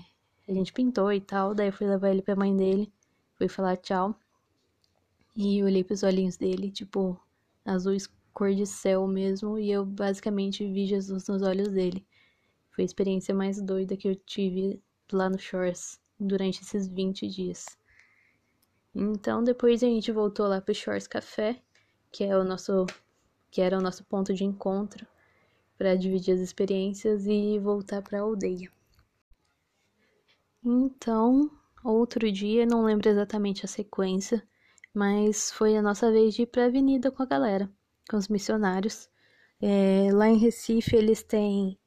a 0.47 0.53
gente 0.53 0.71
pintou 0.71 1.11
e 1.11 1.19
tal. 1.21 1.53
Daí 1.53 1.67
eu 1.67 1.73
fui 1.73 1.87
levar 1.87 2.09
ele 2.09 2.21
pra 2.21 2.35
mãe 2.35 2.55
dele, 2.55 2.91
fui 3.37 3.47
falar 3.49 3.77
tchau. 3.77 4.15
E 5.35 5.59
eu 5.59 5.65
olhei 5.65 5.83
pros 5.83 6.03
olhinhos 6.03 6.37
dele, 6.37 6.71
tipo, 6.71 7.19
azuis 7.65 8.07
cor 8.33 8.53
de 8.53 8.65
céu 8.65 9.07
mesmo. 9.07 9.57
E 9.57 9.71
eu 9.71 9.85
basicamente 9.85 10.65
vi 10.71 10.85
Jesus 10.85 11.27
nos 11.27 11.41
olhos 11.41 11.69
dele. 11.69 12.05
Foi 12.71 12.83
a 12.83 12.85
experiência 12.85 13.33
mais 13.33 13.61
doida 13.61 13.95
que 13.95 14.07
eu 14.07 14.15
tive 14.15 14.81
lá 15.11 15.29
no 15.29 15.39
Shores 15.39 15.99
durante 16.19 16.61
esses 16.61 16.87
20 16.87 17.27
dias. 17.27 17.65
Então 18.95 19.43
depois 19.43 19.83
a 19.83 19.87
gente 19.87 20.11
voltou 20.11 20.47
lá 20.47 20.61
pro 20.61 20.73
Shores 20.73 21.07
Café, 21.07 21.61
que 22.11 22.23
é 22.23 22.37
o 22.37 22.43
nosso 22.43 22.85
que 23.49 23.61
era 23.61 23.77
o 23.77 23.81
nosso 23.81 24.03
ponto 24.05 24.33
de 24.33 24.43
encontro 24.43 25.05
para 25.77 25.95
dividir 25.95 26.33
as 26.33 26.39
experiências 26.39 27.27
e 27.27 27.59
voltar 27.59 28.01
para 28.01 28.17
a 28.17 28.21
aldeia. 28.21 28.71
Então, 30.65 31.51
outro 31.83 32.31
dia, 32.31 32.65
não 32.65 32.83
lembro 32.83 33.09
exatamente 33.09 33.63
a 33.63 33.67
sequência, 33.67 34.41
mas 34.93 35.51
foi 35.51 35.75
a 35.75 35.81
nossa 35.81 36.11
vez 36.11 36.35
de 36.35 36.43
ir 36.43 36.47
para 36.47 36.63
a 36.63 36.67
avenida 36.67 37.11
com 37.11 37.23
a 37.23 37.25
galera, 37.25 37.69
com 38.09 38.17
os 38.17 38.27
missionários. 38.27 39.09
É, 39.61 40.09
lá 40.13 40.27
em 40.27 40.37
Recife 40.37 40.95
eles 40.95 41.23
têm 41.23 41.79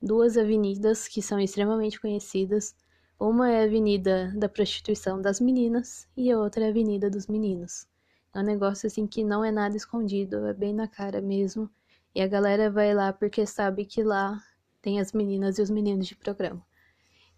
duas 0.00 0.36
avenidas 0.36 1.08
que 1.08 1.22
são 1.22 1.40
extremamente 1.40 2.00
conhecidas. 2.00 2.74
Uma 3.18 3.50
é 3.50 3.60
a 3.60 3.64
Avenida 3.64 4.32
da 4.36 4.48
Prostituição 4.48 5.20
das 5.20 5.40
Meninas 5.40 6.08
e 6.16 6.30
a 6.30 6.38
outra 6.38 6.64
é 6.64 6.66
a 6.66 6.70
Avenida 6.70 7.08
dos 7.08 7.26
Meninos. 7.28 7.86
É 8.34 8.40
um 8.40 8.42
negócio 8.42 8.86
assim 8.86 9.06
que 9.06 9.22
não 9.22 9.44
é 9.44 9.52
nada 9.52 9.76
escondido, 9.76 10.46
é 10.46 10.52
bem 10.52 10.74
na 10.74 10.88
cara 10.88 11.20
mesmo. 11.20 11.70
E 12.14 12.20
a 12.20 12.26
galera 12.26 12.70
vai 12.70 12.94
lá 12.94 13.12
porque 13.12 13.46
sabe 13.46 13.84
que 13.84 14.02
lá 14.02 14.42
tem 14.80 15.00
as 15.00 15.12
meninas 15.12 15.58
e 15.58 15.62
os 15.62 15.70
meninos 15.70 16.06
de 16.06 16.16
programa. 16.16 16.62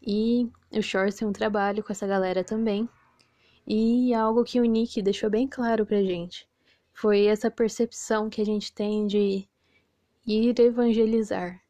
E 0.01 0.51
o 0.73 0.83
Shorts 0.83 1.17
tem 1.17 1.29
um 1.29 1.33
trabalho 1.33 1.83
com 1.83 1.93
essa 1.93 2.07
galera 2.07 2.43
também. 2.43 2.89
E 3.67 4.13
algo 4.15 4.45
que 4.45 4.61
o 4.61 4.65
Nick 4.65 5.01
deixou 5.01 5.31
bem 5.31 5.49
claro 5.49 5.87
pra 5.87 6.03
gente 6.03 6.49
foi 6.95 7.27
essa 7.27 7.51
percepção 7.51 8.31
que 8.31 8.41
a 8.41 8.47
gente 8.47 8.73
tem 8.73 9.07
de 9.07 9.49
ir 10.27 10.59
evangelizar. 10.61 11.61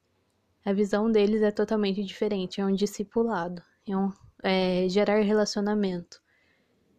A 0.65 0.73
visão 0.73 1.11
deles 1.11 1.43
é 1.43 1.51
totalmente 1.51 2.05
diferente, 2.05 2.61
é 2.61 2.65
um 2.65 2.75
discipulado, 2.75 3.63
é, 3.87 3.97
um, 3.97 4.13
é 4.43 4.87
gerar 4.89 5.21
relacionamento. 5.21 6.23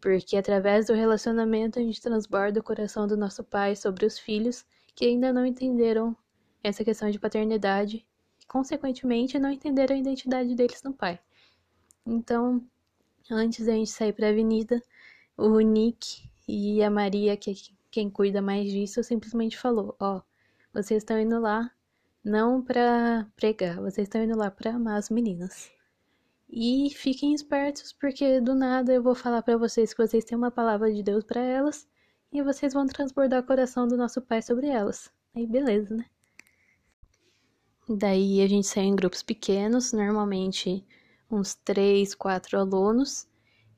Porque 0.02 0.36
através 0.38 0.88
do 0.88 0.94
relacionamento 0.94 1.80
a 1.80 1.82
gente 1.82 2.02
transborda 2.02 2.60
o 2.60 2.64
coração 2.64 3.08
do 3.08 3.16
nosso 3.16 3.44
pai 3.44 3.75
sobre 3.75 4.06
os 4.06 4.20
filhos 4.20 4.66
que 4.94 5.06
ainda 5.06 5.32
não 5.32 5.46
entenderam 5.46 6.16
essa 6.64 6.84
questão 6.84 7.10
de 7.10 7.20
paternidade 7.20 8.06
e, 8.42 8.46
consequentemente, 8.46 9.38
não 9.40 9.52
entenderam 9.52 9.96
a 9.96 10.00
identidade 10.00 10.56
deles 10.56 10.82
no 10.84 10.94
pai. 10.94 11.20
Então, 12.06 12.64
antes 13.29 13.65
da 13.65 13.74
gente 13.74 13.89
sair 13.89 14.13
para 14.13 14.27
a 14.27 14.29
avenida, 14.29 14.82
o 15.38 15.60
Nick 15.60 16.29
e 16.48 16.84
a 16.84 16.89
Maria, 16.89 17.36
que 17.38 17.51
é 17.51 17.53
quem 17.91 18.10
cuida 18.10 18.41
mais 18.41 18.70
disso, 18.72 19.03
simplesmente 19.03 19.58
falou: 19.58 19.96
Ó, 20.00 20.17
oh, 20.17 20.22
vocês 20.74 21.03
estão 21.03 21.20
indo 21.20 21.39
lá 21.39 21.72
não 22.24 22.62
para 22.62 23.27
pregar, 23.36 23.77
vocês 23.77 24.08
estão 24.08 24.24
indo 24.24 24.38
lá 24.38 24.50
para 24.50 24.75
amar 24.75 24.98
as 24.98 25.10
meninas. 25.10 25.72
E 26.50 26.89
fiquem 26.94 27.34
espertos, 27.34 27.94
porque 27.94 28.39
do 28.41 28.55
nada 28.55 28.94
eu 28.94 29.01
vou 29.03 29.15
falar 29.15 29.41
para 29.41 29.58
vocês 29.58 29.94
que 29.94 30.05
vocês 30.05 30.24
têm 30.24 30.38
uma 30.38 30.51
palavra 30.51 30.91
de 30.94 31.03
Deus 31.03 31.24
para 31.24 31.41
elas 31.41 31.88
e 32.32 32.41
vocês 32.41 32.74
vão 32.74 32.86
transbordar 32.86 33.41
o 33.41 33.46
coração 33.46 33.88
do 33.88 33.98
nosso 33.98 34.22
Pai 34.22 34.41
sobre 34.41 34.67
elas. 34.67 35.12
Aí 35.36 35.46
beleza, 35.48 35.96
né? 35.96 36.05
Daí 37.88 38.41
a 38.41 38.48
gente 38.48 38.67
sai 38.67 38.84
em 38.84 38.96
grupos 38.96 39.22
pequenos, 39.22 39.94
normalmente 39.94 40.86
uns 41.29 41.55
três, 41.55 42.13
quatro 42.13 42.60
alunos 42.60 43.27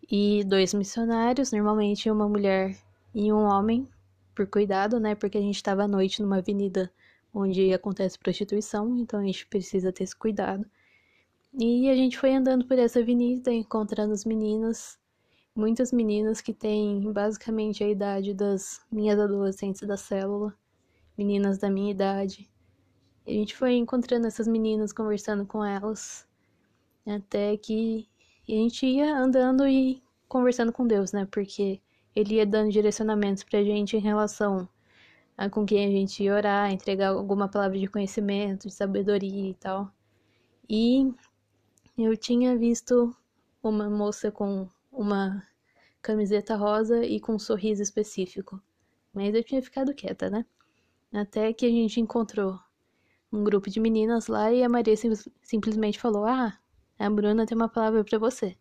e 0.10 0.44
dois 0.46 0.74
missionários, 0.74 1.52
normalmente 1.52 2.10
uma 2.10 2.28
mulher 2.28 2.78
e 3.14 3.32
um 3.32 3.44
homem, 3.44 3.88
por 4.36 4.48
cuidado, 4.48 5.00
né? 5.00 5.16
Porque 5.16 5.38
a 5.38 5.42
gente 5.42 5.56
estava 5.56 5.84
à 5.84 5.88
noite 5.88 6.22
numa 6.22 6.38
avenida 6.38 6.92
onde 7.34 7.74
acontece 7.74 8.20
prostituição, 8.20 8.98
então 8.98 9.20
a 9.20 9.24
gente 9.24 9.48
precisa 9.48 9.92
ter 9.92 10.04
esse 10.04 10.16
cuidado. 10.16 10.66
E 11.60 11.90
a 11.90 11.96
gente 11.96 12.18
foi 12.18 12.36
andando 12.36 12.66
por 12.68 12.78
essa 12.78 13.00
avenida, 13.00 13.52
encontrando 13.52 14.14
as 14.14 14.26
meninas, 14.26 15.00
muitas 15.56 15.92
meninas 15.92 16.40
que 16.40 16.54
têm 16.54 17.12
basicamente 17.12 17.84
a 17.84 17.90
idade 17.90 18.34
das 18.34 18.80
minhas 18.92 19.20
adolescentes 19.20 19.82
da 19.82 19.98
célula, 19.98 20.54
meninas 21.18 21.58
da 21.58 21.70
minha 21.70 21.92
idade. 21.92 22.48
A 23.26 23.32
gente 23.32 23.56
foi 23.56 23.74
encontrando 23.74 24.28
essas 24.28 24.48
meninas, 24.48 24.94
conversando 24.94 25.46
com 25.46 25.66
elas, 25.66 26.28
até 27.08 27.56
que 27.58 28.08
a 28.48 28.52
gente 28.52 28.86
ia 28.86 29.18
andando 29.18 29.68
e 29.68 30.02
conversando 30.28 30.72
com 30.72 30.86
Deus, 30.86 31.12
né? 31.12 31.26
Porque 31.32 31.82
ele 32.16 32.36
ia 32.36 32.46
dando 32.46 32.72
direcionamentos 32.72 33.44
pra 33.44 33.64
gente 33.64 33.96
em 33.96 34.00
relação 34.00 34.68
com 35.52 35.66
quem 35.66 35.86
a 35.86 35.92
gente 35.92 36.24
ia 36.24 36.34
orar, 36.34 36.72
entregar 36.72 37.10
alguma 37.10 37.48
palavra 37.48 37.78
de 37.78 37.88
conhecimento, 37.88 38.68
de 38.68 38.74
sabedoria 38.74 39.52
e 39.52 39.54
tal. 39.54 39.92
E 40.68 41.14
eu 41.98 42.18
tinha 42.18 42.58
visto 42.58 43.16
uma 43.62 43.90
moça 43.90 44.32
com 44.32 44.68
uma 44.92 45.44
camiseta 46.02 46.56
rosa 46.56 47.06
e 47.06 47.20
com 47.20 47.36
um 47.36 47.40
sorriso 47.40 47.84
específico. 47.84 48.62
Mas 49.14 49.36
eu 49.36 49.44
tinha 49.44 49.62
ficado 49.62 49.94
quieta, 49.94 50.30
né? 50.30 50.46
Até 51.14 51.54
que 51.54 51.66
a 51.66 51.70
gente 51.70 52.02
encontrou 52.02 52.60
um 53.32 53.44
grupo 53.44 53.70
de 53.70 53.80
meninas 53.80 54.28
lá 54.28 54.52
e 54.52 54.64
a 54.64 54.70
Maria 54.70 54.96
sim 54.98 55.12
simplesmente 55.42 56.00
falou: 56.00 56.26
Ah, 56.26 56.58
a 57.00 57.10
Bruna 57.10 57.46
tem 57.46 57.56
uma 57.56 57.70
palavra 57.70 58.04
para 58.04 58.18
você. 58.18 58.58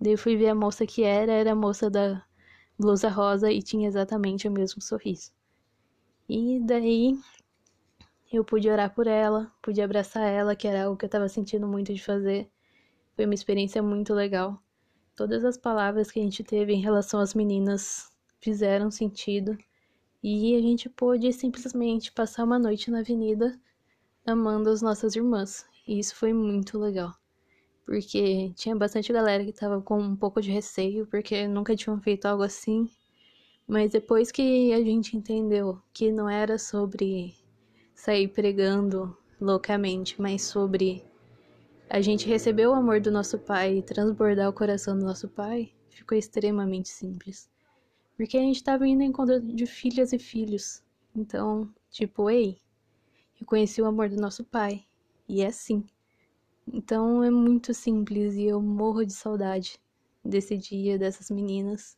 Daí 0.00 0.12
eu 0.12 0.18
fui 0.18 0.36
ver 0.36 0.48
a 0.48 0.54
moça 0.54 0.86
que 0.86 1.02
era, 1.02 1.32
era 1.32 1.52
a 1.52 1.56
moça 1.56 1.90
da 1.90 2.24
blusa 2.78 3.08
rosa 3.08 3.50
e 3.50 3.62
tinha 3.62 3.88
exatamente 3.88 4.46
o 4.46 4.50
mesmo 4.50 4.80
sorriso. 4.80 5.32
E 6.28 6.60
daí 6.60 7.18
eu 8.32 8.44
pude 8.44 8.68
orar 8.68 8.94
por 8.94 9.06
ela, 9.06 9.52
pude 9.62 9.80
abraçar 9.80 10.26
ela, 10.26 10.56
que 10.56 10.66
era 10.66 10.84
algo 10.84 10.96
que 10.96 11.04
eu 11.04 11.08
estava 11.08 11.28
sentindo 11.28 11.66
muito 11.66 11.92
de 11.92 12.02
fazer. 12.02 12.50
Foi 13.14 13.24
uma 13.24 13.34
experiência 13.34 13.82
muito 13.82 14.12
legal. 14.12 14.60
Todas 15.16 15.44
as 15.44 15.56
palavras 15.56 16.10
que 16.10 16.18
a 16.18 16.22
gente 16.22 16.42
teve 16.42 16.72
em 16.72 16.80
relação 16.80 17.20
às 17.20 17.34
meninas 17.34 18.10
fizeram 18.40 18.90
sentido. 18.90 19.56
E 20.22 20.56
a 20.56 20.60
gente 20.60 20.88
pôde 20.88 21.32
simplesmente 21.32 22.10
passar 22.12 22.44
uma 22.44 22.58
noite 22.58 22.90
na 22.90 23.00
avenida 23.00 23.58
amando 24.26 24.70
as 24.70 24.82
nossas 24.82 25.14
irmãs. 25.14 25.66
E 25.86 25.98
isso 25.98 26.16
foi 26.16 26.32
muito 26.32 26.78
legal. 26.78 27.14
Porque 27.84 28.50
tinha 28.56 28.74
bastante 28.74 29.12
galera 29.12 29.44
que 29.44 29.52
tava 29.52 29.80
com 29.80 29.98
um 29.98 30.16
pouco 30.16 30.40
de 30.40 30.50
receio, 30.50 31.06
porque 31.06 31.46
nunca 31.46 31.76
tinham 31.76 32.00
feito 32.00 32.26
algo 32.26 32.42
assim. 32.42 32.88
Mas 33.66 33.92
depois 33.92 34.30
que 34.30 34.72
a 34.72 34.80
gente 34.82 35.16
entendeu 35.16 35.80
que 35.92 36.10
não 36.10 36.28
era 36.28 36.58
sobre 36.58 37.34
sair 37.94 38.28
pregando 38.28 39.16
loucamente, 39.40 40.20
mas 40.20 40.42
sobre 40.42 41.04
a 41.88 42.00
gente 42.00 42.26
receber 42.26 42.66
o 42.66 42.74
amor 42.74 43.00
do 43.00 43.10
nosso 43.10 43.38
Pai 43.38 43.78
e 43.78 43.82
transbordar 43.82 44.48
o 44.48 44.52
coração 44.52 44.98
do 44.98 45.04
nosso 45.04 45.28
Pai, 45.28 45.72
ficou 45.90 46.16
extremamente 46.16 46.88
simples. 46.88 47.48
Porque 48.16 48.36
a 48.36 48.40
gente 48.40 48.62
tava 48.62 48.86
indo 48.86 49.02
em 49.02 49.08
encontro 49.08 49.40
de 49.40 49.66
filhas 49.66 50.12
e 50.12 50.18
filhos. 50.18 50.82
Então, 51.14 51.68
tipo, 51.90 52.30
ei, 52.30 52.58
eu 53.40 53.46
conheci 53.46 53.82
o 53.82 53.86
amor 53.86 54.08
do 54.08 54.16
nosso 54.16 54.44
pai. 54.44 54.84
E 55.28 55.42
é 55.42 55.46
assim. 55.46 55.84
Então 56.72 57.22
é 57.22 57.30
muito 57.30 57.74
simples 57.74 58.34
e 58.34 58.44
eu 58.44 58.60
morro 58.60 59.04
de 59.04 59.12
saudade 59.12 59.78
desse 60.24 60.56
dia, 60.56 60.98
dessas 60.98 61.30
meninas. 61.30 61.96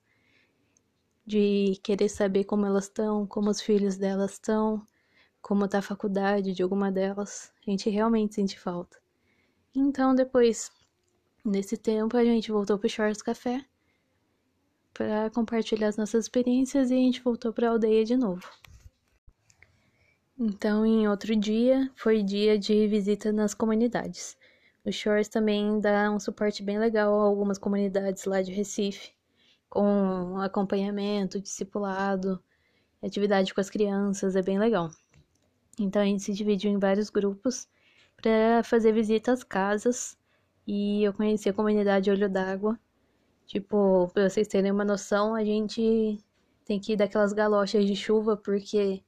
De 1.25 1.79
querer 1.83 2.09
saber 2.09 2.45
como 2.45 2.67
elas 2.67 2.85
estão, 2.85 3.27
como 3.27 3.51
os 3.51 3.61
filhos 3.61 3.97
delas 3.97 4.33
estão, 4.33 4.85
como 5.43 5.69
tá 5.69 5.79
a 5.79 5.83
faculdade 5.83 6.53
de 6.53 6.63
alguma 6.63 6.91
delas. 6.91 7.53
A 7.67 7.71
gente 7.71 7.91
realmente 7.91 8.35
sente 8.35 8.59
falta. 8.59 8.99
Então 9.75 10.15
depois, 10.15 10.71
nesse 11.45 11.77
tempo, 11.77 12.17
a 12.17 12.25
gente 12.25 12.51
voltou 12.51 12.79
pro 12.79 12.89
Shores 12.89 13.23
Café 13.23 13.65
para 14.93 15.31
compartilhar 15.31 15.89
as 15.89 15.97
nossas 15.97 16.25
experiências 16.25 16.91
e 16.91 16.95
a 16.95 16.97
gente 16.97 17.23
voltou 17.23 17.53
para 17.53 17.69
a 17.69 17.71
aldeia 17.73 18.05
de 18.05 18.17
novo. 18.17 18.49
Então, 20.39 20.85
em 20.85 21.09
outro 21.09 21.35
dia, 21.37 21.91
foi 21.95 22.23
dia 22.23 22.59
de 22.59 22.87
visita 22.89 23.33
nas 23.33 23.55
comunidades. 23.55 24.37
O 24.87 24.93
Shores 24.93 25.29
também 25.29 25.81
dá 25.81 26.11
um 26.11 26.19
suporte 26.21 26.63
bem 26.63 26.79
legal 26.79 27.13
a 27.21 27.25
algumas 27.25 27.59
comunidades 27.59 28.25
lá 28.25 28.41
de 28.41 28.53
Recife, 28.53 29.13
com 29.69 30.39
acompanhamento, 30.41 31.41
discipulado, 31.41 32.43
atividade 33.03 33.53
com 33.53 33.61
as 33.61 33.69
crianças, 33.69 34.37
é 34.37 34.43
bem 34.43 34.59
legal. 34.59 34.91
Então, 35.79 36.01
a 36.01 36.07
gente 36.07 36.23
se 36.23 36.33
dividiu 36.33 36.71
em 36.71 36.79
vários 36.79 37.11
grupos 37.11 37.69
para 38.17 38.63
fazer 38.65 38.93
visita 38.93 39.33
às 39.33 39.45
casas 39.45 40.17
e 40.67 41.03
eu 41.05 41.13
conheci 41.13 41.49
a 41.49 41.53
comunidade 41.53 42.11
Olho 42.11 42.31
d'Água, 42.31 42.79
Tipo, 43.47 44.09
pra 44.13 44.29
vocês 44.29 44.49
terem 44.49 44.73
uma 44.73 44.85
noção, 44.85 45.35
a 45.35 45.45
gente 45.45 46.19
tem 46.65 46.81
que 46.81 46.95
ir 46.95 46.97
daquelas 46.97 47.33
galochas 47.33 47.87
de 47.87 47.95
chuva, 47.95 48.37
porque 48.37 49.03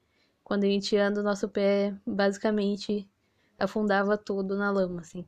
quando 0.44 0.64
a 0.64 0.68
gente 0.68 0.96
anda, 0.96 1.20
o 1.20 1.24
nosso 1.24 1.48
pé 1.48 1.94
basicamente 2.06 3.08
afundava 3.58 4.16
todo 4.16 4.56
na 4.56 4.70
lama, 4.70 5.00
assim. 5.00 5.26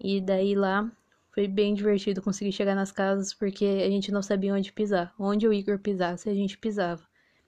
E 0.00 0.20
daí 0.20 0.54
lá 0.54 0.90
foi 1.32 1.46
bem 1.46 1.74
divertido 1.74 2.22
conseguir 2.22 2.52
chegar 2.52 2.74
nas 2.74 2.90
casas, 2.90 3.34
porque 3.34 3.64
a 3.64 3.90
gente 3.90 4.10
não 4.10 4.22
sabia 4.22 4.54
onde 4.54 4.72
pisar. 4.72 5.14
Onde 5.18 5.46
o 5.46 5.52
Igor 5.52 5.78
pisasse, 5.78 6.28
a 6.28 6.34
gente 6.34 6.56
pisava, 6.58 7.06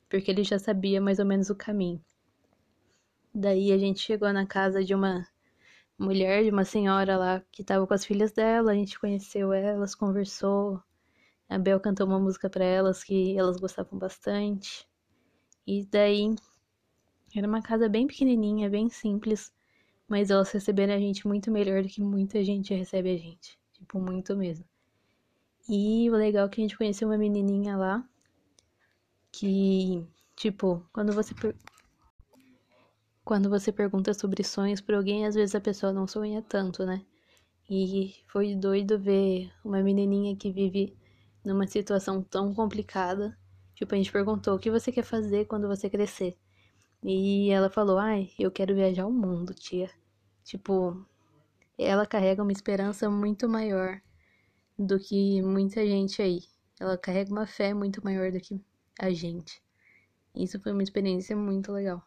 porque 0.09 0.31
ele 0.31 0.45
já 0.45 0.59
sabia 0.59 1.01
mais 1.01 1.19
ou 1.19 1.25
menos 1.25 1.49
o 1.51 1.55
caminho. 1.55 2.01
Daí 3.35 3.73
a 3.73 3.79
gente 3.79 4.01
chegou 4.01 4.31
na 4.33 4.47
casa 4.47 4.85
de 4.85 4.95
uma 4.95 5.27
mulher, 5.99 6.45
de 6.45 6.51
uma 6.51 6.65
senhora 6.65 7.17
lá 7.17 7.43
que 7.51 7.63
estava 7.63 7.87
com 7.87 7.95
as 7.95 8.05
filhas 8.05 8.33
dela, 8.33 8.73
a 8.73 8.75
gente 8.75 9.01
conheceu 9.01 9.53
elas, 9.53 9.95
conversou. 9.95 10.83
A 11.49 11.59
Bel 11.59 11.81
cantou 11.81 12.07
uma 12.07 12.19
música 12.21 12.51
para 12.51 12.65
elas 12.65 13.03
que 13.03 13.37
elas 13.39 13.59
gostavam 13.59 13.99
bastante. 13.99 14.87
E 15.67 15.87
daí 15.87 16.35
era 17.35 17.47
uma 17.47 17.63
casa 17.63 17.89
bem 17.89 18.07
pequenininha, 18.07 18.69
bem 18.69 18.91
simples, 18.91 19.53
mas 20.13 20.31
elas 20.31 20.51
receberam 20.51 20.93
a 20.93 20.99
gente 20.99 21.27
muito 21.27 21.51
melhor 21.51 21.83
do 21.83 21.89
que 21.89 22.03
muita 22.03 22.45
gente 22.45 22.75
recebe 22.75 23.15
a 23.15 23.17
gente, 23.17 23.59
tipo 23.73 23.99
muito 23.99 24.37
mesmo. 24.37 24.67
E 25.67 26.11
o 26.11 26.13
legal 26.13 26.45
é 26.45 26.49
que 26.51 26.61
a 26.61 26.65
gente 26.65 26.77
conheceu 26.77 27.09
uma 27.09 27.17
menininha 27.17 27.79
lá 27.79 28.07
que, 29.33 30.07
tipo, 30.37 30.87
quando 30.93 31.15
você 31.15 31.35
quando 33.25 33.49
você 33.49 33.73
pergunta 33.73 34.13
sobre 34.13 34.45
sonhos 34.45 34.83
para 34.83 34.99
alguém, 34.99 35.25
às 35.25 35.35
vezes 35.35 35.55
a 35.55 35.61
pessoa 35.63 35.95
não 35.95 36.07
sonha 36.07 36.43
tanto, 36.43 36.85
né? 36.85 37.03
E 37.71 38.15
foi 38.27 38.55
doido 38.55 38.99
ver 38.99 39.51
uma 39.65 39.83
menininha 39.83 40.37
que 40.37 40.53
vive 40.53 40.95
numa 41.43 41.67
situação 41.67 42.23
tão 42.23 42.53
complicada. 42.53 43.35
Tipo, 43.75 43.95
a 43.95 43.97
gente 43.97 44.13
perguntou: 44.13 44.57
o 44.57 44.59
que 44.59 44.71
você 44.71 44.93
quer 44.93 45.05
fazer 45.05 45.47
quando 45.47 45.69
você 45.69 45.89
crescer? 45.89 46.37
E 47.03 47.49
ela 47.51 47.71
falou: 47.71 47.97
ai, 47.97 48.31
eu 48.39 48.51
quero 48.51 48.75
viajar 48.75 49.07
o 49.07 49.11
mundo, 49.11 49.55
tia. 49.55 49.89
Tipo, 50.45 51.07
ela 51.79 52.07
carrega 52.07 52.43
uma 52.43 52.53
esperança 52.53 53.09
muito 53.11 53.49
maior 53.49 54.01
do 54.79 54.99
que 54.99 55.43
muita 55.43 55.87
gente 55.87 56.21
aí. 56.21 56.41
Ela 56.81 56.99
carrega 56.99 57.31
uma 57.31 57.47
fé 57.47 57.73
muito 57.75 58.03
maior 58.05 58.31
do 58.33 58.41
que 58.41 58.61
a 58.99 59.11
gente. 59.11 59.63
Isso 60.35 60.61
foi 60.61 60.73
uma 60.73 60.83
experiência 60.83 61.37
muito 61.37 61.73
legal. 61.73 62.03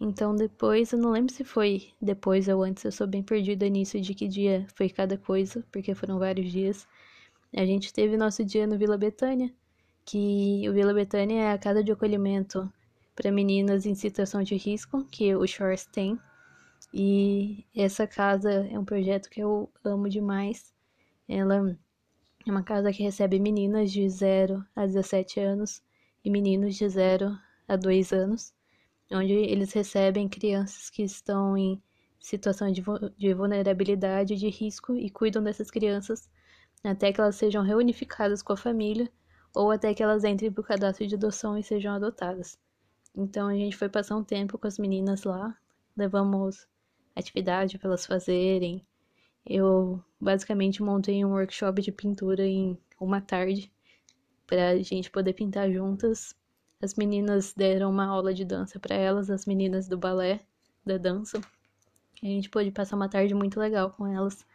Então 0.00 0.34
depois, 0.34 0.92
eu 0.92 0.98
não 0.98 1.10
lembro 1.10 1.32
se 1.32 1.44
foi 1.44 1.90
depois 2.00 2.48
ou 2.48 2.62
antes, 2.62 2.84
eu 2.84 2.92
sou 2.92 3.06
bem 3.06 3.22
perdida 3.22 3.68
nisso 3.68 4.00
de 4.00 4.14
que 4.14 4.26
dia 4.26 4.66
foi 4.74 4.88
cada 4.88 5.18
coisa, 5.18 5.62
porque 5.70 5.94
foram 5.94 6.18
vários 6.18 6.50
dias. 6.50 6.88
A 7.54 7.66
gente 7.66 7.92
teve 7.92 8.16
nosso 8.16 8.42
dia 8.44 8.66
no 8.66 8.78
Vila 8.78 8.96
Betânia, 8.96 9.52
que 10.04 10.66
o 10.68 10.72
Vila 10.72 10.94
Betânia 10.94 11.42
é 11.42 11.52
a 11.52 11.58
casa 11.58 11.84
de 11.84 11.92
acolhimento 11.92 12.72
para 13.14 13.30
meninas 13.30 13.84
em 13.84 13.94
situação 13.94 14.42
de 14.42 14.56
risco, 14.56 15.04
que 15.04 15.34
o 15.34 15.46
Shores 15.46 15.84
tem. 15.84 16.18
E 16.92 17.64
essa 17.74 18.06
casa 18.06 18.50
é 18.50 18.78
um 18.78 18.84
projeto 18.84 19.30
que 19.30 19.40
eu 19.40 19.70
amo 19.84 20.08
demais. 20.08 20.72
Ela 21.28 21.78
é 22.46 22.50
uma 22.50 22.62
casa 22.62 22.92
que 22.92 23.02
recebe 23.02 23.38
meninas 23.38 23.92
de 23.92 24.08
0 24.08 24.64
a 24.74 24.86
17 24.86 25.40
anos 25.40 25.82
e 26.24 26.30
meninos 26.30 26.76
de 26.76 26.88
0 26.88 27.38
a 27.68 27.76
2 27.76 28.12
anos 28.12 28.52
onde 29.16 29.32
eles 29.32 29.72
recebem 29.72 30.28
crianças 30.28 30.88
que 30.88 31.02
estão 31.02 31.56
em 31.56 31.82
situação 32.18 32.70
de, 32.70 32.82
de 33.16 33.34
vulnerabilidade, 33.34 34.36
de 34.36 34.48
risco 34.48 34.94
e 34.94 35.10
cuidam 35.10 35.42
dessas 35.42 35.70
crianças 35.70 36.28
até 36.84 37.12
que 37.12 37.20
elas 37.20 37.36
sejam 37.36 37.62
reunificadas 37.62 38.42
com 38.42 38.52
a 38.52 38.56
família 38.56 39.10
ou 39.54 39.70
até 39.70 39.92
que 39.92 40.02
elas 40.02 40.24
entrem 40.24 40.52
para 40.52 40.60
o 40.60 40.64
cadastro 40.64 41.06
de 41.06 41.14
adoção 41.14 41.58
e 41.58 41.62
sejam 41.62 41.94
adotadas. 41.94 42.58
Então 43.14 43.48
a 43.48 43.54
gente 43.54 43.76
foi 43.76 43.88
passar 43.88 44.16
um 44.16 44.22
tempo 44.22 44.56
com 44.56 44.66
as 44.66 44.78
meninas 44.78 45.24
lá, 45.24 45.56
levamos 45.96 46.68
atividade 47.20 47.78
para 47.78 47.88
elas 47.88 48.06
fazerem. 48.06 48.84
Eu 49.46 50.02
basicamente 50.20 50.82
montei 50.82 51.24
um 51.24 51.32
workshop 51.32 51.80
de 51.82 51.92
pintura 51.92 52.46
em 52.46 52.78
uma 53.00 53.20
tarde 53.20 53.72
para 54.46 54.70
a 54.70 54.82
gente 54.82 55.10
poder 55.10 55.32
pintar 55.32 55.70
juntas 55.70 56.34
as 56.82 56.94
meninas 56.94 57.52
deram 57.52 57.90
uma 57.90 58.06
aula 58.06 58.32
de 58.32 58.42
dança 58.42 58.80
para 58.80 58.94
elas, 58.94 59.28
as 59.28 59.44
meninas 59.44 59.86
do 59.86 59.98
balé, 59.98 60.40
da 60.84 60.96
dança. 60.96 61.38
a 62.22 62.26
gente 62.26 62.48
pôde 62.48 62.70
passar 62.70 62.96
uma 62.96 63.08
tarde 63.08 63.34
muito 63.34 63.60
legal 63.60 63.90
com 63.90 64.06
elas, 64.06 64.46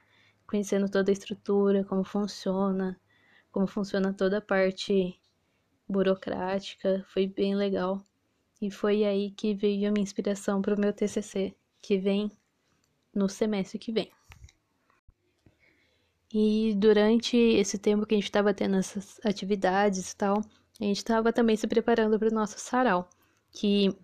conhecendo 0.48 0.90
toda 0.90 1.12
a 1.12 1.14
estrutura, 1.14 1.84
como 1.84 2.04
funciona, 2.04 3.00
como 3.52 3.68
funciona 3.68 4.12
toda 4.12 4.40
a 4.40 4.42
parte 4.42 5.20
burocrática. 5.88 7.06
Foi 7.10 7.28
bem 7.28 7.54
legal. 7.56 8.02
E 8.60 8.72
foi 8.72 9.04
aí 9.04 9.30
que 9.30 9.54
veio 9.54 9.88
a 9.88 9.92
minha 9.92 10.04
inspiração 10.04 10.64
para 10.64 10.74
o 10.74 10.80
meu 10.80 10.92
TCC, 10.92 11.56
que 11.80 12.00
vem 12.00 12.32
no 13.16 13.30
semestre 13.30 13.80
que 13.80 13.92
vem. 13.92 14.12
E 16.34 16.76
durante 16.76 17.38
esse 17.38 17.78
tempo 17.78 18.06
que 18.06 18.14
a 18.14 18.18
gente 18.18 18.26
estava 18.26 18.54
tendo 18.54 18.76
essas 18.76 19.20
atividades 19.24 20.12
e 20.12 20.16
tal, 20.18 20.42
a 20.82 20.84
gente 20.84 20.98
estava 20.98 21.32
também 21.32 21.56
se 21.56 21.66
preparando 21.66 22.20
para 22.20 22.28
o 22.28 22.34
nosso 22.34 22.60
sarau, 22.60 23.10
que 23.52 23.96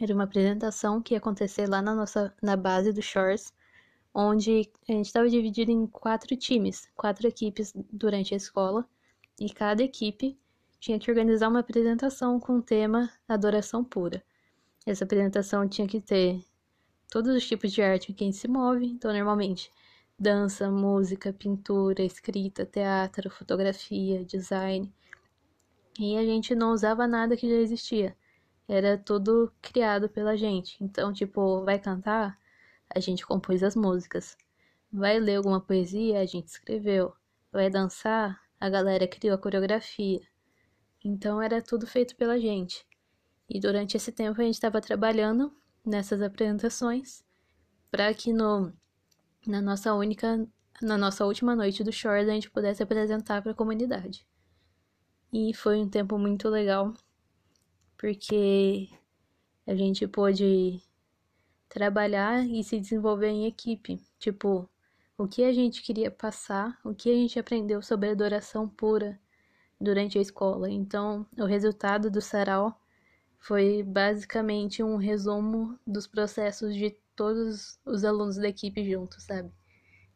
era 0.00 0.14
uma 0.14 0.24
apresentação 0.24 1.02
que 1.02 1.14
ia 1.14 1.18
acontecer 1.18 1.68
lá 1.68 1.82
na 1.82 1.94
nossa 1.94 2.32
na 2.40 2.56
base 2.56 2.92
do 2.92 3.02
Shores, 3.02 3.52
onde 4.14 4.70
a 4.88 4.92
gente 4.92 5.06
estava 5.06 5.28
dividido 5.28 5.72
em 5.72 5.86
quatro 5.86 6.36
times, 6.36 6.88
quatro 6.94 7.26
equipes 7.26 7.72
durante 7.92 8.34
a 8.34 8.36
escola, 8.36 8.88
e 9.40 9.50
cada 9.50 9.82
equipe 9.82 10.38
tinha 10.78 10.98
que 10.98 11.10
organizar 11.10 11.48
uma 11.48 11.60
apresentação 11.60 12.38
com 12.38 12.58
o 12.58 12.62
tema 12.62 13.10
adoração 13.28 13.82
pura. 13.82 14.22
Essa 14.86 15.04
apresentação 15.04 15.68
tinha 15.68 15.88
que 15.88 16.00
ter 16.00 16.40
todos 17.10 17.34
os 17.34 17.46
tipos 17.46 17.72
de 17.72 17.82
arte 17.82 18.12
em 18.12 18.14
que 18.14 18.24
a 18.24 18.26
gente 18.26 18.36
se 18.36 18.48
move, 18.48 18.86
então 18.86 19.12
normalmente 19.12 19.70
dança, 20.18 20.70
música, 20.70 21.32
pintura, 21.32 22.02
escrita, 22.02 22.66
teatro, 22.66 23.30
fotografia, 23.30 24.24
design. 24.24 24.92
E 25.98 26.16
a 26.16 26.24
gente 26.24 26.54
não 26.54 26.72
usava 26.72 27.06
nada 27.06 27.36
que 27.36 27.48
já 27.48 27.56
existia. 27.56 28.16
Era 28.68 28.98
tudo 28.98 29.52
criado 29.62 30.08
pela 30.08 30.36
gente. 30.36 30.76
Então, 30.82 31.12
tipo, 31.12 31.64
vai 31.64 31.78
cantar? 31.78 32.38
A 32.94 33.00
gente 33.00 33.26
compôs 33.26 33.62
as 33.62 33.74
músicas. 33.76 34.36
Vai 34.92 35.18
ler 35.18 35.36
alguma 35.36 35.60
poesia? 35.60 36.20
A 36.20 36.26
gente 36.26 36.48
escreveu. 36.48 37.14
Vai 37.52 37.70
dançar? 37.70 38.40
A 38.60 38.68
galera 38.68 39.06
criou 39.06 39.34
a 39.34 39.38
coreografia. 39.38 40.20
Então, 41.04 41.40
era 41.40 41.62
tudo 41.62 41.86
feito 41.86 42.16
pela 42.16 42.38
gente. 42.38 42.86
E 43.48 43.58
durante 43.60 43.96
esse 43.96 44.12
tempo 44.12 44.40
a 44.40 44.44
gente 44.44 44.54
estava 44.54 44.80
trabalhando 44.80 45.52
nessas 45.88 46.22
apresentações 46.22 47.24
para 47.90 48.12
que 48.14 48.32
no 48.32 48.72
na 49.46 49.60
nossa 49.60 49.94
única 49.94 50.46
na 50.82 50.96
nossa 50.96 51.24
última 51.24 51.56
noite 51.56 51.82
do 51.82 51.92
Shores 51.92 52.28
a 52.28 52.32
gente 52.32 52.50
pudesse 52.50 52.82
apresentar 52.82 53.42
para 53.42 53.52
a 53.52 53.54
comunidade. 53.54 54.26
E 55.32 55.52
foi 55.54 55.78
um 55.80 55.88
tempo 55.88 56.16
muito 56.18 56.48
legal, 56.48 56.94
porque 57.96 58.88
a 59.66 59.74
gente 59.74 60.06
pôde 60.06 60.80
trabalhar 61.68 62.46
e 62.46 62.62
se 62.62 62.80
desenvolver 62.80 63.28
em 63.28 63.46
equipe. 63.46 64.00
Tipo, 64.18 64.68
o 65.18 65.26
que 65.26 65.44
a 65.44 65.52
gente 65.52 65.82
queria 65.82 66.10
passar, 66.10 66.78
o 66.84 66.94
que 66.94 67.10
a 67.10 67.14
gente 67.14 67.38
aprendeu 67.38 67.82
sobre 67.82 68.08
adoração 68.08 68.68
pura 68.68 69.20
durante 69.80 70.16
a 70.18 70.22
escola. 70.22 70.70
Então, 70.70 71.26
o 71.36 71.44
resultado 71.44 72.10
do 72.10 72.20
sarau 72.20 72.80
foi 73.38 73.82
basicamente 73.82 74.82
um 74.82 74.96
resumo 74.96 75.78
dos 75.86 76.06
processos 76.06 76.74
de 76.74 76.90
todos 77.14 77.78
os 77.84 78.04
alunos 78.04 78.36
da 78.36 78.48
equipe 78.48 78.88
juntos, 78.90 79.24
sabe? 79.24 79.50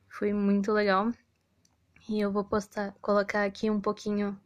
Foi 0.08 0.32
muito 0.32 0.72
legal. 0.72 1.12
E 2.08 2.20
eu 2.20 2.30
vou 2.30 2.44
postar, 2.44 2.94
colocar 3.00 3.44
aqui 3.44 3.70
um 3.70 3.80
pouquinho 3.80 4.38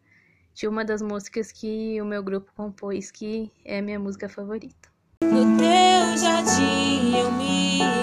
de 0.55 0.69
uma 0.69 0.85
das 0.85 1.03
músicas 1.03 1.53
que 1.53 2.01
o 2.01 2.05
meu 2.05 2.23
grupo 2.23 2.53
compôs, 2.55 3.11
que 3.11 3.53
é 3.65 3.81
minha 3.83 3.99
música 3.99 4.29
favorita. 4.29 4.89
No 5.23 5.57
teu 5.59 6.17
jardim 6.17 7.17
eu 7.17 7.33
me 7.33 7.96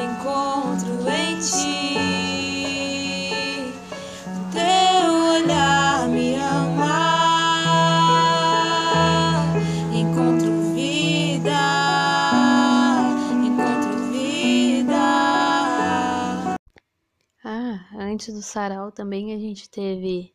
antes 18.23 18.33
do 18.33 18.41
sarau 18.41 18.89
também 18.89 19.33
a 19.33 19.37
gente 19.37 19.69
teve 19.69 20.33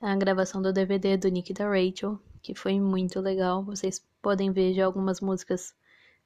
a 0.00 0.16
gravação 0.16 0.62
do 0.62 0.72
DVD 0.72 1.14
do 1.18 1.28
Nick 1.28 1.52
da 1.52 1.68
Rachel, 1.68 2.18
que 2.40 2.54
foi 2.54 2.80
muito 2.80 3.20
legal. 3.20 3.62
Vocês 3.62 4.02
podem 4.22 4.50
ver 4.50 4.72
já 4.72 4.86
algumas 4.86 5.20
músicas 5.20 5.74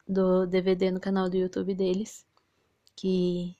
do 0.07 0.47
DVD 0.47 0.93
no 0.93 1.01
canal 1.01 1.29
do 1.29 1.37
YouTube 1.37 1.75
deles, 1.75 2.25
que 2.95 3.57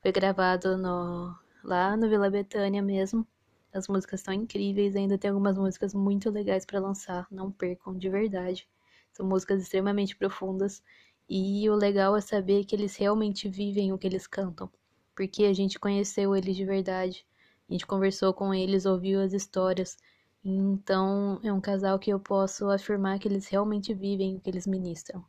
foi 0.00 0.10
gravado 0.10 0.78
no, 0.78 1.36
lá 1.62 1.94
no 1.98 2.08
Vila 2.08 2.30
Betânia 2.30 2.80
mesmo. 2.80 3.26
As 3.74 3.88
músicas 3.88 4.20
estão 4.20 4.32
incríveis, 4.32 4.96
ainda 4.96 5.18
tem 5.18 5.28
algumas 5.28 5.58
músicas 5.58 5.92
muito 5.92 6.30
legais 6.30 6.64
para 6.64 6.80
lançar, 6.80 7.26
não 7.30 7.52
percam 7.52 7.94
de 7.98 8.08
verdade. 8.08 8.66
São 9.12 9.26
músicas 9.26 9.60
extremamente 9.60 10.16
profundas 10.16 10.82
e 11.28 11.68
o 11.68 11.74
legal 11.74 12.16
é 12.16 12.22
saber 12.22 12.64
que 12.64 12.74
eles 12.74 12.96
realmente 12.96 13.50
vivem 13.50 13.92
o 13.92 13.98
que 13.98 14.06
eles 14.06 14.26
cantam, 14.26 14.70
porque 15.16 15.44
a 15.44 15.52
gente 15.52 15.80
conheceu 15.80 16.36
eles 16.36 16.54
de 16.54 16.64
verdade, 16.64 17.26
a 17.68 17.72
gente 17.72 17.86
conversou 17.86 18.32
com 18.32 18.54
eles, 18.54 18.86
ouviu 18.86 19.20
as 19.20 19.32
histórias. 19.32 19.96
Então, 20.44 21.40
é 21.42 21.52
um 21.52 21.60
casal 21.60 21.98
que 21.98 22.10
eu 22.10 22.20
posso 22.20 22.70
afirmar 22.70 23.18
que 23.18 23.26
eles 23.26 23.48
realmente 23.48 23.92
vivem 23.92 24.36
o 24.36 24.40
que 24.40 24.48
eles 24.50 24.66
ministram. 24.66 25.24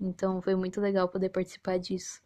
Então 0.00 0.42
foi 0.42 0.54
muito 0.54 0.80
legal 0.80 1.08
poder 1.08 1.30
participar 1.30 1.78
disso, 1.78 2.20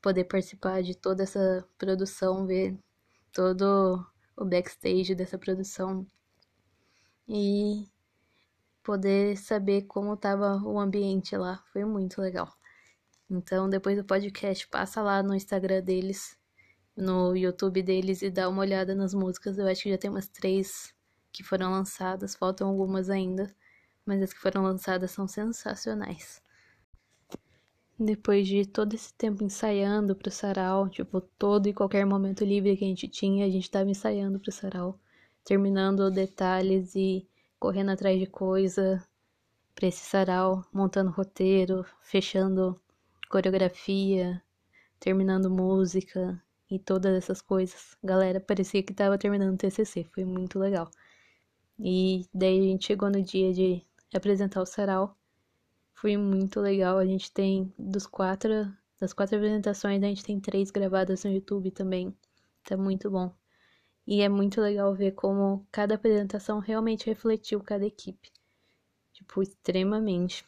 poder 0.00 0.24
participar 0.24 0.82
de 0.82 0.94
toda 0.94 1.22
essa 1.22 1.66
produção, 1.76 2.46
ver 2.46 2.78
todo 3.32 4.04
o 4.36 4.44
backstage 4.44 5.14
dessa 5.14 5.38
produção 5.38 6.06
e 7.28 7.86
poder 8.82 9.36
saber 9.36 9.82
como 9.82 10.14
estava 10.14 10.56
o 10.64 10.78
ambiente 10.78 11.36
lá. 11.36 11.62
Foi 11.72 11.84
muito 11.84 12.20
legal. 12.20 12.57
Então, 13.30 13.68
depois 13.68 13.96
do 13.96 14.04
podcast, 14.04 14.66
passa 14.68 15.02
lá 15.02 15.22
no 15.22 15.34
Instagram 15.34 15.82
deles, 15.82 16.38
no 16.96 17.36
YouTube 17.36 17.82
deles 17.82 18.22
e 18.22 18.30
dá 18.30 18.48
uma 18.48 18.62
olhada 18.62 18.94
nas 18.94 19.12
músicas. 19.12 19.58
Eu 19.58 19.66
acho 19.66 19.82
que 19.82 19.90
já 19.90 19.98
tem 19.98 20.10
umas 20.10 20.28
três 20.28 20.94
que 21.30 21.42
foram 21.42 21.70
lançadas, 21.70 22.34
faltam 22.34 22.68
algumas 22.68 23.10
ainda, 23.10 23.54
mas 24.04 24.22
as 24.22 24.32
que 24.32 24.40
foram 24.40 24.62
lançadas 24.62 25.10
são 25.10 25.28
sensacionais. 25.28 26.42
Depois 28.00 28.46
de 28.48 28.64
todo 28.64 28.94
esse 28.94 29.12
tempo 29.12 29.44
ensaiando 29.44 30.16
pro 30.16 30.30
sarau, 30.30 30.88
tipo, 30.88 31.20
todo 31.20 31.68
e 31.68 31.74
qualquer 31.74 32.06
momento 32.06 32.44
livre 32.44 32.76
que 32.76 32.84
a 32.84 32.88
gente 32.88 33.08
tinha, 33.08 33.44
a 33.44 33.50
gente 33.50 33.70
tava 33.70 33.90
ensaiando 33.90 34.38
pro 34.40 34.52
sarau, 34.52 34.98
terminando 35.44 36.10
detalhes 36.10 36.94
e 36.94 37.28
correndo 37.58 37.90
atrás 37.90 38.18
de 38.18 38.26
coisa 38.26 39.04
para 39.74 39.88
esse 39.88 40.04
sarau, 40.04 40.64
montando 40.72 41.10
roteiro, 41.10 41.84
fechando 42.00 42.80
coreografia, 43.28 44.42
terminando 45.00 45.50
música 45.50 46.42
e 46.70 46.78
todas 46.78 47.14
essas 47.14 47.40
coisas. 47.42 47.96
Galera, 48.02 48.40
parecia 48.40 48.82
que 48.82 48.94
tava 48.94 49.18
terminando 49.18 49.54
o 49.54 49.58
TCC, 49.58 50.04
foi 50.04 50.24
muito 50.24 50.58
legal. 50.58 50.90
E 51.78 52.26
daí 52.34 52.58
a 52.60 52.62
gente 52.62 52.86
chegou 52.86 53.10
no 53.10 53.22
dia 53.22 53.52
de 53.52 53.82
apresentar 54.14 54.62
o 54.62 54.66
sarau 54.66 55.18
foi 56.00 56.16
muito 56.16 56.60
legal. 56.60 56.98
A 56.98 57.04
gente 57.04 57.32
tem 57.32 57.72
dos 57.78 58.06
quatro, 58.06 58.72
das 59.00 59.12
quatro 59.12 59.36
apresentações, 59.36 60.02
a 60.02 60.06
gente 60.06 60.24
tem 60.24 60.40
três 60.40 60.70
gravadas 60.70 61.24
no 61.24 61.32
YouTube 61.32 61.70
também. 61.72 62.16
Tá 62.64 62.76
muito 62.76 63.10
bom. 63.10 63.34
E 64.06 64.22
é 64.22 64.28
muito 64.28 64.60
legal 64.60 64.94
ver 64.94 65.12
como 65.12 65.66
cada 65.72 65.96
apresentação 65.96 66.60
realmente 66.60 67.06
refletiu 67.06 67.60
cada 67.60 67.84
equipe. 67.84 68.30
Tipo, 69.12 69.42
extremamente. 69.42 70.46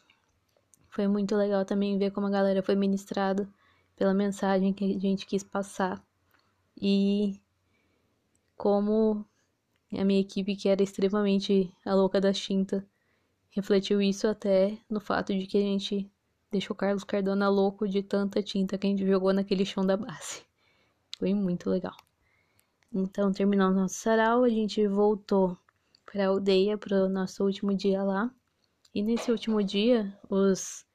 Foi 0.91 1.07
muito 1.07 1.35
legal 1.35 1.65
também 1.65 1.97
ver 1.97 2.11
como 2.11 2.27
a 2.27 2.29
galera 2.29 2.61
foi 2.61 2.75
ministrada 2.75 3.49
pela 3.95 4.13
mensagem 4.13 4.73
que 4.73 4.95
a 4.95 4.99
gente 4.99 5.25
quis 5.25 5.41
passar. 5.43 6.05
E 6.79 7.39
como 8.57 9.25
a 9.97 10.03
minha 10.03 10.19
equipe, 10.19 10.55
que 10.55 10.67
era 10.67 10.83
extremamente 10.83 11.73
a 11.85 11.93
louca 11.93 12.19
da 12.19 12.33
Tinta, 12.33 12.85
refletiu 13.51 14.01
isso 14.01 14.27
até 14.27 14.77
no 14.89 14.99
fato 14.99 15.33
de 15.33 15.47
que 15.47 15.57
a 15.57 15.61
gente 15.61 16.11
deixou 16.51 16.75
Carlos 16.75 17.05
Cardona 17.05 17.47
louco 17.47 17.87
de 17.87 18.03
tanta 18.03 18.43
tinta 18.43 18.77
que 18.77 18.85
a 18.85 18.89
gente 18.89 19.07
jogou 19.07 19.31
naquele 19.33 19.65
chão 19.65 19.85
da 19.85 19.95
base. 19.95 20.43
Foi 21.17 21.33
muito 21.33 21.69
legal. 21.69 21.95
Então, 22.93 23.31
terminando 23.31 23.75
nosso 23.75 23.95
sarau, 23.95 24.43
a 24.43 24.49
gente 24.49 24.85
voltou 24.87 25.57
para 26.05 26.25
a 26.25 26.27
aldeia 26.27 26.77
para 26.77 27.05
o 27.05 27.09
nosso 27.09 27.45
último 27.45 27.73
dia 27.73 28.03
lá. 28.03 28.29
E 28.93 29.01
nesse 29.01 29.31
último 29.31 29.63
dia, 29.63 30.17
os 30.29 30.85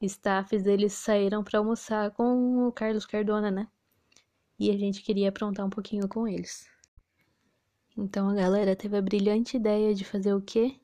staffs 0.00 0.66
eles 0.66 0.92
saíram 0.92 1.44
para 1.44 1.58
almoçar 1.58 2.10
com 2.12 2.66
o 2.66 2.72
Carlos 2.72 3.06
Cardona, 3.06 3.50
né? 3.50 3.68
E 4.58 4.70
a 4.70 4.76
gente 4.76 5.02
queria 5.02 5.28
aprontar 5.28 5.66
um 5.66 5.70
pouquinho 5.70 6.08
com 6.08 6.26
eles. 6.26 6.66
Então 7.96 8.28
a 8.28 8.34
galera 8.34 8.74
teve 8.74 8.96
a 8.96 9.02
brilhante 9.02 9.56
ideia 9.56 9.94
de 9.94 10.04
fazer 10.04 10.34
o 10.34 10.40
quê? 10.40 10.80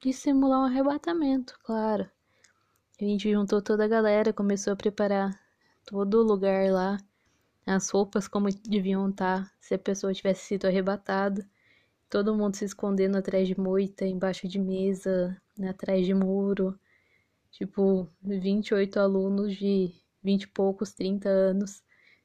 de 0.00 0.14
simular 0.14 0.60
um 0.60 0.64
arrebatamento, 0.64 1.58
claro. 1.62 2.10
A 2.98 3.04
gente 3.04 3.30
juntou 3.30 3.60
toda 3.60 3.84
a 3.84 3.88
galera, 3.88 4.32
começou 4.32 4.72
a 4.72 4.76
preparar 4.76 5.38
todo 5.84 6.14
o 6.14 6.22
lugar 6.22 6.70
lá, 6.72 6.96
as 7.66 7.90
roupas 7.90 8.26
como 8.26 8.48
deviam 8.50 9.10
estar 9.10 9.52
se 9.60 9.74
a 9.74 9.78
pessoa 9.78 10.14
tivesse 10.14 10.46
sido 10.46 10.66
arrebatada. 10.66 11.46
Todo 12.08 12.34
mundo 12.34 12.56
se 12.56 12.64
escondendo 12.64 13.16
atrás 13.18 13.46
de 13.46 13.58
moita, 13.58 14.06
embaixo 14.06 14.48
de 14.48 14.58
mesa, 14.58 15.36
né, 15.60 15.70
atrás 15.70 16.04
de 16.04 16.14
muro. 16.14 16.78
Tipo, 17.50 18.08
28 18.22 18.98
alunos 18.98 19.54
de 19.56 19.92
20 20.22 20.42
e 20.44 20.48
poucos, 20.48 20.92
30 20.92 21.28
anos 21.28 21.82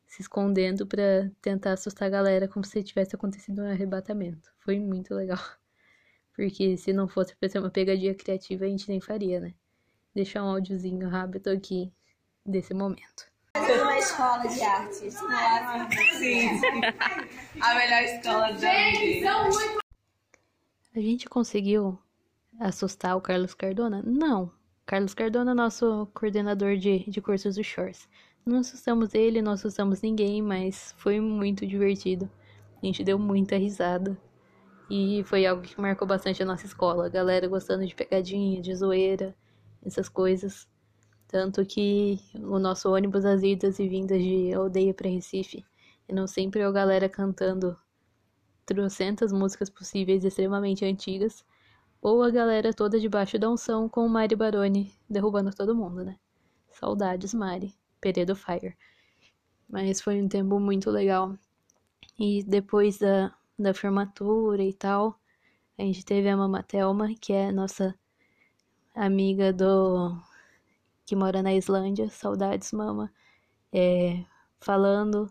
se 0.08 0.22
escondendo 0.22 0.86
para 0.86 1.32
tentar 1.42 1.74
assustar 1.74 2.08
a 2.08 2.12
galera 2.12 2.48
como 2.48 2.64
se 2.64 2.84
tivesse 2.84 3.16
acontecido 3.16 3.62
um 3.62 3.70
arrebatamento. 3.70 4.50
Foi 4.60 4.80
muito 4.80 5.14
legal. 5.14 5.40
Porque 6.36 6.78
se 6.78 6.94
não 6.94 7.08
fosse 7.08 7.36
pra 7.36 7.50
ser 7.50 7.60
uma 7.60 7.70
pegadinha 7.70 8.14
criativa, 8.14 8.66
a 8.66 8.68
gente 8.68 8.88
nem 8.88 9.02
faria, 9.02 9.40
né? 9.40 9.54
Deixar 10.14 10.44
um 10.44 10.50
áudiozinho 10.50 11.10
rápido 11.10 11.50
aqui 11.50 11.92
desse 12.46 12.74
momento. 12.74 13.26
Uma 13.56 13.98
escola 13.98 14.44
de 14.44 14.62
arte. 14.62 15.12
Sim, 15.12 15.12
sim. 16.20 16.50
A 17.62 17.76
melhor 17.76 18.04
escola 18.04 18.52
da 18.54 18.70
A 20.94 21.00
gente 21.00 21.28
conseguiu 21.28 21.98
assustar 22.60 23.16
o 23.16 23.22
Carlos 23.22 23.54
Cardona? 23.54 24.02
Não. 24.06 24.52
Carlos 24.86 25.14
Cardona 25.14 25.52
é 25.52 25.56
nosso 25.56 26.08
coordenador 26.14 26.78
de, 26.78 27.10
de 27.10 27.22
cursos 27.22 27.56
do 27.56 27.64
Shores. 27.64 28.08
Não 28.46 28.60
assustamos 28.60 29.14
ele, 29.16 29.42
não 29.42 29.54
assustamos 29.54 30.02
ninguém, 30.02 30.42
mas 30.42 30.94
foi 30.98 31.20
muito 31.20 31.66
divertido. 31.66 32.30
A 32.82 32.86
gente 32.86 33.04
deu 33.04 33.18
muita 33.18 33.58
risada. 33.58 34.18
E 34.90 35.24
foi 35.26 35.46
algo 35.48 35.64
que 35.64 35.82
marcou 35.82 36.08
bastante 36.08 36.44
a 36.44 36.46
nossa 36.46 36.66
escola. 36.66 37.08
A 37.08 37.10
galera 37.10 37.48
gostando 37.48 37.86
de 37.86 37.96
pegadinha, 37.96 38.62
de 38.62 38.76
zoeira, 38.76 39.36
essas 39.84 40.08
coisas. 40.08 40.68
Tanto 41.28 41.66
que 41.66 42.20
o 42.36 42.60
nosso 42.60 42.94
ônibus, 42.94 43.26
as 43.26 43.42
idas 43.42 43.80
e 43.80 43.90
vindas 43.90 44.22
de 44.22 44.54
aldeia 44.54 44.94
para 44.94 45.10
Recife, 45.10 45.66
e 46.08 46.14
não 46.14 46.28
sempre 46.28 46.62
a 46.62 46.72
galera 46.72 47.10
cantando 47.10 47.76
trocentas 48.66 49.32
músicas 49.32 49.70
possíveis 49.70 50.24
extremamente 50.24 50.86
antigas, 50.86 51.44
ou 52.06 52.22
a 52.22 52.30
galera 52.30 52.72
toda 52.72 53.00
debaixo 53.00 53.40
da 53.40 53.50
unção 53.50 53.90
com 53.90 54.06
o 54.06 54.10
Mari 54.10 54.36
Baroni 54.36 54.94
derrubando 55.10 55.50
todo 55.50 55.74
mundo, 55.74 56.06
né? 56.06 56.16
Saudades, 56.70 57.34
Mari. 57.34 57.74
Peredo 58.00 58.36
Fire. 58.36 58.78
Mas 59.68 60.02
foi 60.02 60.22
um 60.22 60.28
tempo 60.28 60.60
muito 60.60 60.92
legal. 60.92 61.36
E 62.20 62.44
depois 62.44 63.00
da, 63.00 63.34
da 63.58 63.74
formatura 63.74 64.64
e 64.64 64.72
tal. 64.72 65.20
A 65.80 65.82
gente 65.82 66.06
teve 66.06 66.30
a 66.30 66.38
Mama 66.38 66.62
Thelma, 66.62 67.10
que 67.20 67.34
é 67.34 67.52
nossa 67.52 67.96
amiga 68.94 69.52
do 69.52 70.16
que 71.08 71.16
mora 71.16 71.42
na 71.42 71.56
Islândia, 71.56 72.08
saudades, 72.12 72.72
mama, 72.72 73.12
é, 73.74 74.24
falando 74.60 75.28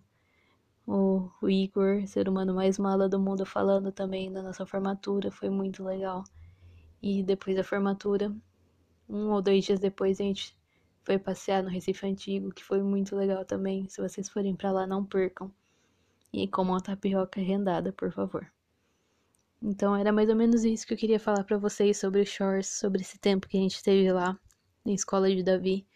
o, 0.84 1.30
o 1.40 1.48
Igor, 1.48 2.04
ser 2.08 2.28
humano 2.28 2.52
mais 2.52 2.78
mala 2.78 3.08
do 3.08 3.20
mundo, 3.20 3.46
falando 3.46 3.92
também 3.92 4.32
da 4.32 4.42
nossa 4.42 4.66
formatura, 4.66 5.30
foi 5.30 5.48
muito 5.50 5.84
legal. 5.84 6.24
E 7.06 7.22
depois 7.22 7.54
da 7.54 7.62
formatura, 7.62 8.34
um 9.06 9.30
ou 9.30 9.42
dois 9.42 9.62
dias 9.62 9.78
depois, 9.78 10.18
a 10.18 10.24
gente 10.24 10.56
foi 11.02 11.18
passear 11.18 11.62
no 11.62 11.68
Recife 11.68 12.06
Antigo, 12.06 12.50
que 12.50 12.64
foi 12.64 12.82
muito 12.82 13.14
legal 13.14 13.44
também. 13.44 13.86
Se 13.90 14.00
vocês 14.00 14.26
forem 14.26 14.56
para 14.56 14.72
lá, 14.72 14.86
não 14.86 15.04
percam. 15.04 15.52
E 16.32 16.48
comam 16.48 16.76
a 16.76 16.80
tapioca 16.80 17.42
rendada, 17.42 17.92
por 17.92 18.10
favor. 18.10 18.50
Então 19.60 19.94
era 19.94 20.14
mais 20.14 20.30
ou 20.30 20.34
menos 20.34 20.64
isso 20.64 20.86
que 20.86 20.94
eu 20.94 20.96
queria 20.96 21.20
falar 21.20 21.44
para 21.44 21.58
vocês 21.58 21.98
sobre 21.98 22.22
o 22.22 22.26
Shores, 22.26 22.68
sobre 22.68 23.02
esse 23.02 23.18
tempo 23.18 23.48
que 23.48 23.58
a 23.58 23.60
gente 23.60 23.82
teve 23.82 24.10
lá 24.10 24.40
na 24.82 24.92
escola 24.92 25.28
de 25.28 25.42
Davi. 25.42 25.86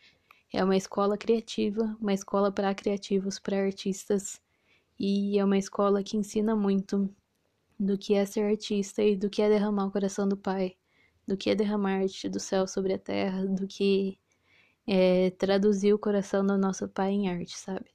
É 0.53 0.63
uma 0.63 0.77
escola 0.77 1.17
criativa, 1.17 1.97
uma 1.99 2.13
escola 2.13 2.53
para 2.53 2.75
criativos, 2.75 3.39
para 3.39 3.57
artistas, 3.57 4.39
e 5.01 5.39
é 5.39 5.45
uma 5.45 5.57
escola 5.57 6.03
que 6.03 6.19
ensina 6.19 6.55
muito 6.55 7.09
do 7.81 7.97
que 7.97 8.13
é 8.13 8.27
ser 8.27 8.43
artista 8.43 9.03
e 9.03 9.17
do 9.17 9.31
que 9.31 9.41
é 9.41 9.49
derramar 9.49 9.87
o 9.87 9.91
coração 9.91 10.29
do 10.29 10.37
Pai, 10.37 10.77
do 11.29 11.37
que 11.37 11.51
é 11.51 11.55
derramar 11.55 12.01
arte 12.01 12.27
do 12.27 12.41
céu 12.41 12.67
sobre 12.67 12.95
a 12.95 12.99
terra, 12.99 13.45
do 13.45 13.67
que 13.67 14.19
é 14.87 15.31
traduzir 15.33 15.93
o 15.93 15.99
coração 15.99 16.45
do 16.45 16.57
nosso 16.57 16.89
Pai 16.89 17.11
em 17.11 17.29
arte, 17.29 17.55
sabe? 17.55 17.91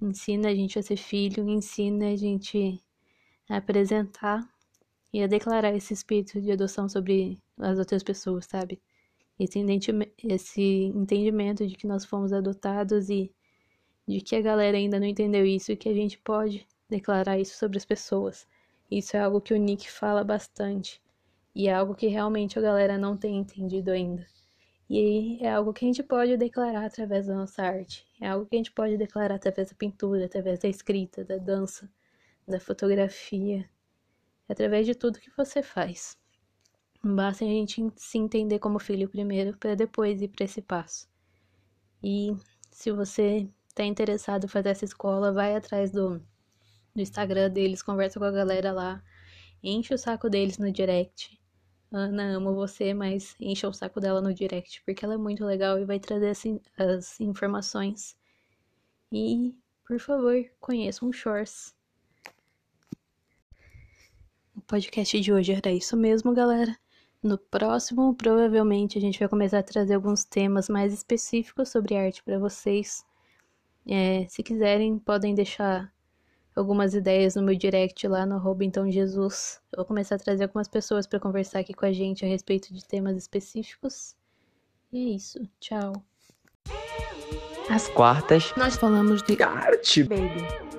Ensina 0.00 0.48
a 0.48 0.54
gente 0.54 0.78
a 0.78 0.82
ser 0.82 0.96
filho, 0.96 1.46
ensina 1.46 2.08
a 2.08 2.16
gente 2.16 2.82
a 3.50 3.58
apresentar 3.58 4.48
e 5.12 5.22
a 5.22 5.26
declarar 5.26 5.74
esse 5.74 5.92
espírito 5.92 6.40
de 6.40 6.52
adoção 6.52 6.88
sobre 6.88 7.38
as 7.58 7.78
outras 7.78 8.02
pessoas, 8.02 8.46
sabe? 8.46 8.80
Esse, 9.38 9.58
esse 10.24 10.62
entendimento 10.62 11.66
de 11.66 11.76
que 11.76 11.86
nós 11.86 12.06
fomos 12.06 12.32
adotados 12.32 13.10
e 13.10 13.30
de 14.08 14.22
que 14.22 14.34
a 14.34 14.40
galera 14.40 14.78
ainda 14.78 14.98
não 14.98 15.06
entendeu 15.06 15.44
isso 15.44 15.70
e 15.70 15.76
que 15.76 15.88
a 15.90 15.94
gente 15.94 16.18
pode 16.18 16.66
declarar 16.88 17.38
isso 17.38 17.58
sobre 17.58 17.76
as 17.76 17.84
pessoas. 17.84 18.48
Isso 18.90 19.18
é 19.18 19.20
algo 19.20 19.38
que 19.38 19.52
o 19.52 19.58
Nick 19.58 19.90
fala 19.90 20.24
bastante 20.24 20.98
e 21.54 21.68
é 21.68 21.74
algo 21.74 21.94
que 21.94 22.06
realmente 22.06 22.58
a 22.58 22.62
galera 22.62 22.98
não 22.98 23.16
tem 23.16 23.36
entendido 23.36 23.90
ainda. 23.90 24.26
E 24.88 25.38
é 25.40 25.52
algo 25.52 25.72
que 25.72 25.84
a 25.84 25.88
gente 25.88 26.02
pode 26.02 26.36
declarar 26.36 26.84
através 26.84 27.26
da 27.26 27.34
nossa 27.34 27.62
arte, 27.62 28.06
é 28.20 28.28
algo 28.28 28.46
que 28.46 28.56
a 28.56 28.58
gente 28.58 28.72
pode 28.72 28.96
declarar 28.96 29.36
através 29.36 29.68
da 29.70 29.76
pintura, 29.76 30.24
através 30.24 30.58
da 30.58 30.68
escrita, 30.68 31.24
da 31.24 31.36
dança, 31.36 31.88
da 32.46 32.58
fotografia, 32.58 33.68
através 34.48 34.86
de 34.86 34.94
tudo 34.94 35.20
que 35.20 35.30
você 35.36 35.62
faz. 35.62 36.18
Basta 37.02 37.44
a 37.44 37.48
gente 37.48 37.90
se 37.96 38.18
entender 38.18 38.58
como 38.58 38.78
filho 38.78 39.08
primeiro, 39.08 39.56
para 39.56 39.74
depois 39.74 40.20
ir 40.20 40.28
para 40.28 40.44
esse 40.44 40.60
passo. 40.60 41.08
E 42.02 42.36
se 42.70 42.90
você 42.90 43.48
está 43.68 43.84
interessado 43.84 44.44
em 44.44 44.48
fazer 44.48 44.70
essa 44.70 44.84
escola, 44.84 45.32
vai 45.32 45.54
atrás 45.56 45.90
do, 45.92 46.18
do 46.94 47.00
Instagram 47.00 47.48
deles, 47.50 47.82
conversa 47.82 48.18
com 48.18 48.26
a 48.26 48.30
galera 48.30 48.72
lá, 48.72 49.02
enche 49.62 49.94
o 49.94 49.98
saco 49.98 50.28
deles 50.28 50.58
no 50.58 50.70
direct. 50.70 51.39
Ana, 51.92 52.36
amo 52.36 52.54
você, 52.54 52.94
mas 52.94 53.34
enche 53.40 53.66
o 53.66 53.72
saco 53.72 54.00
dela 54.00 54.20
no 54.20 54.32
direct, 54.32 54.80
porque 54.84 55.04
ela 55.04 55.14
é 55.14 55.16
muito 55.16 55.44
legal 55.44 55.78
e 55.78 55.84
vai 55.84 55.98
trazer 55.98 56.28
assim, 56.30 56.60
as 56.78 57.20
informações. 57.20 58.16
E, 59.12 59.56
por 59.84 59.98
favor, 59.98 60.36
conheçam 60.60 61.08
um 61.08 61.12
Shores. 61.12 61.74
O 64.54 64.60
podcast 64.60 65.20
de 65.20 65.32
hoje 65.32 65.52
era 65.52 65.72
isso 65.72 65.96
mesmo, 65.96 66.32
galera. 66.32 66.78
No 67.20 67.36
próximo, 67.36 68.14
provavelmente, 68.14 68.96
a 68.96 69.00
gente 69.00 69.18
vai 69.18 69.28
começar 69.28 69.58
a 69.58 69.62
trazer 69.62 69.94
alguns 69.94 70.24
temas 70.24 70.68
mais 70.68 70.92
específicos 70.92 71.70
sobre 71.70 71.96
arte 71.96 72.22
para 72.22 72.38
vocês. 72.38 73.04
É, 73.84 74.28
se 74.28 74.44
quiserem, 74.44 74.96
podem 74.96 75.34
deixar 75.34 75.92
algumas 76.54 76.94
ideias 76.94 77.34
no 77.34 77.42
meu 77.42 77.54
direct 77.54 78.06
lá 78.06 78.26
no 78.26 78.36
arroba 78.36 78.64
então 78.64 78.90
Jesus. 78.90 79.60
Eu 79.72 79.78
vou 79.78 79.86
começar 79.86 80.16
a 80.16 80.18
trazer 80.18 80.44
algumas 80.44 80.68
pessoas 80.68 81.06
para 81.06 81.20
conversar 81.20 81.60
aqui 81.60 81.74
com 81.74 81.86
a 81.86 81.92
gente 81.92 82.24
a 82.24 82.28
respeito 82.28 82.72
de 82.72 82.84
temas 82.84 83.16
específicos. 83.16 84.14
E 84.92 84.98
é 84.98 85.16
isso. 85.16 85.38
Tchau. 85.60 85.92
Às 87.68 87.88
quartas, 87.88 88.52
nós 88.56 88.76
falamos 88.76 89.22
de 89.22 89.40
arte. 89.42 90.02
Baby. 90.02 90.69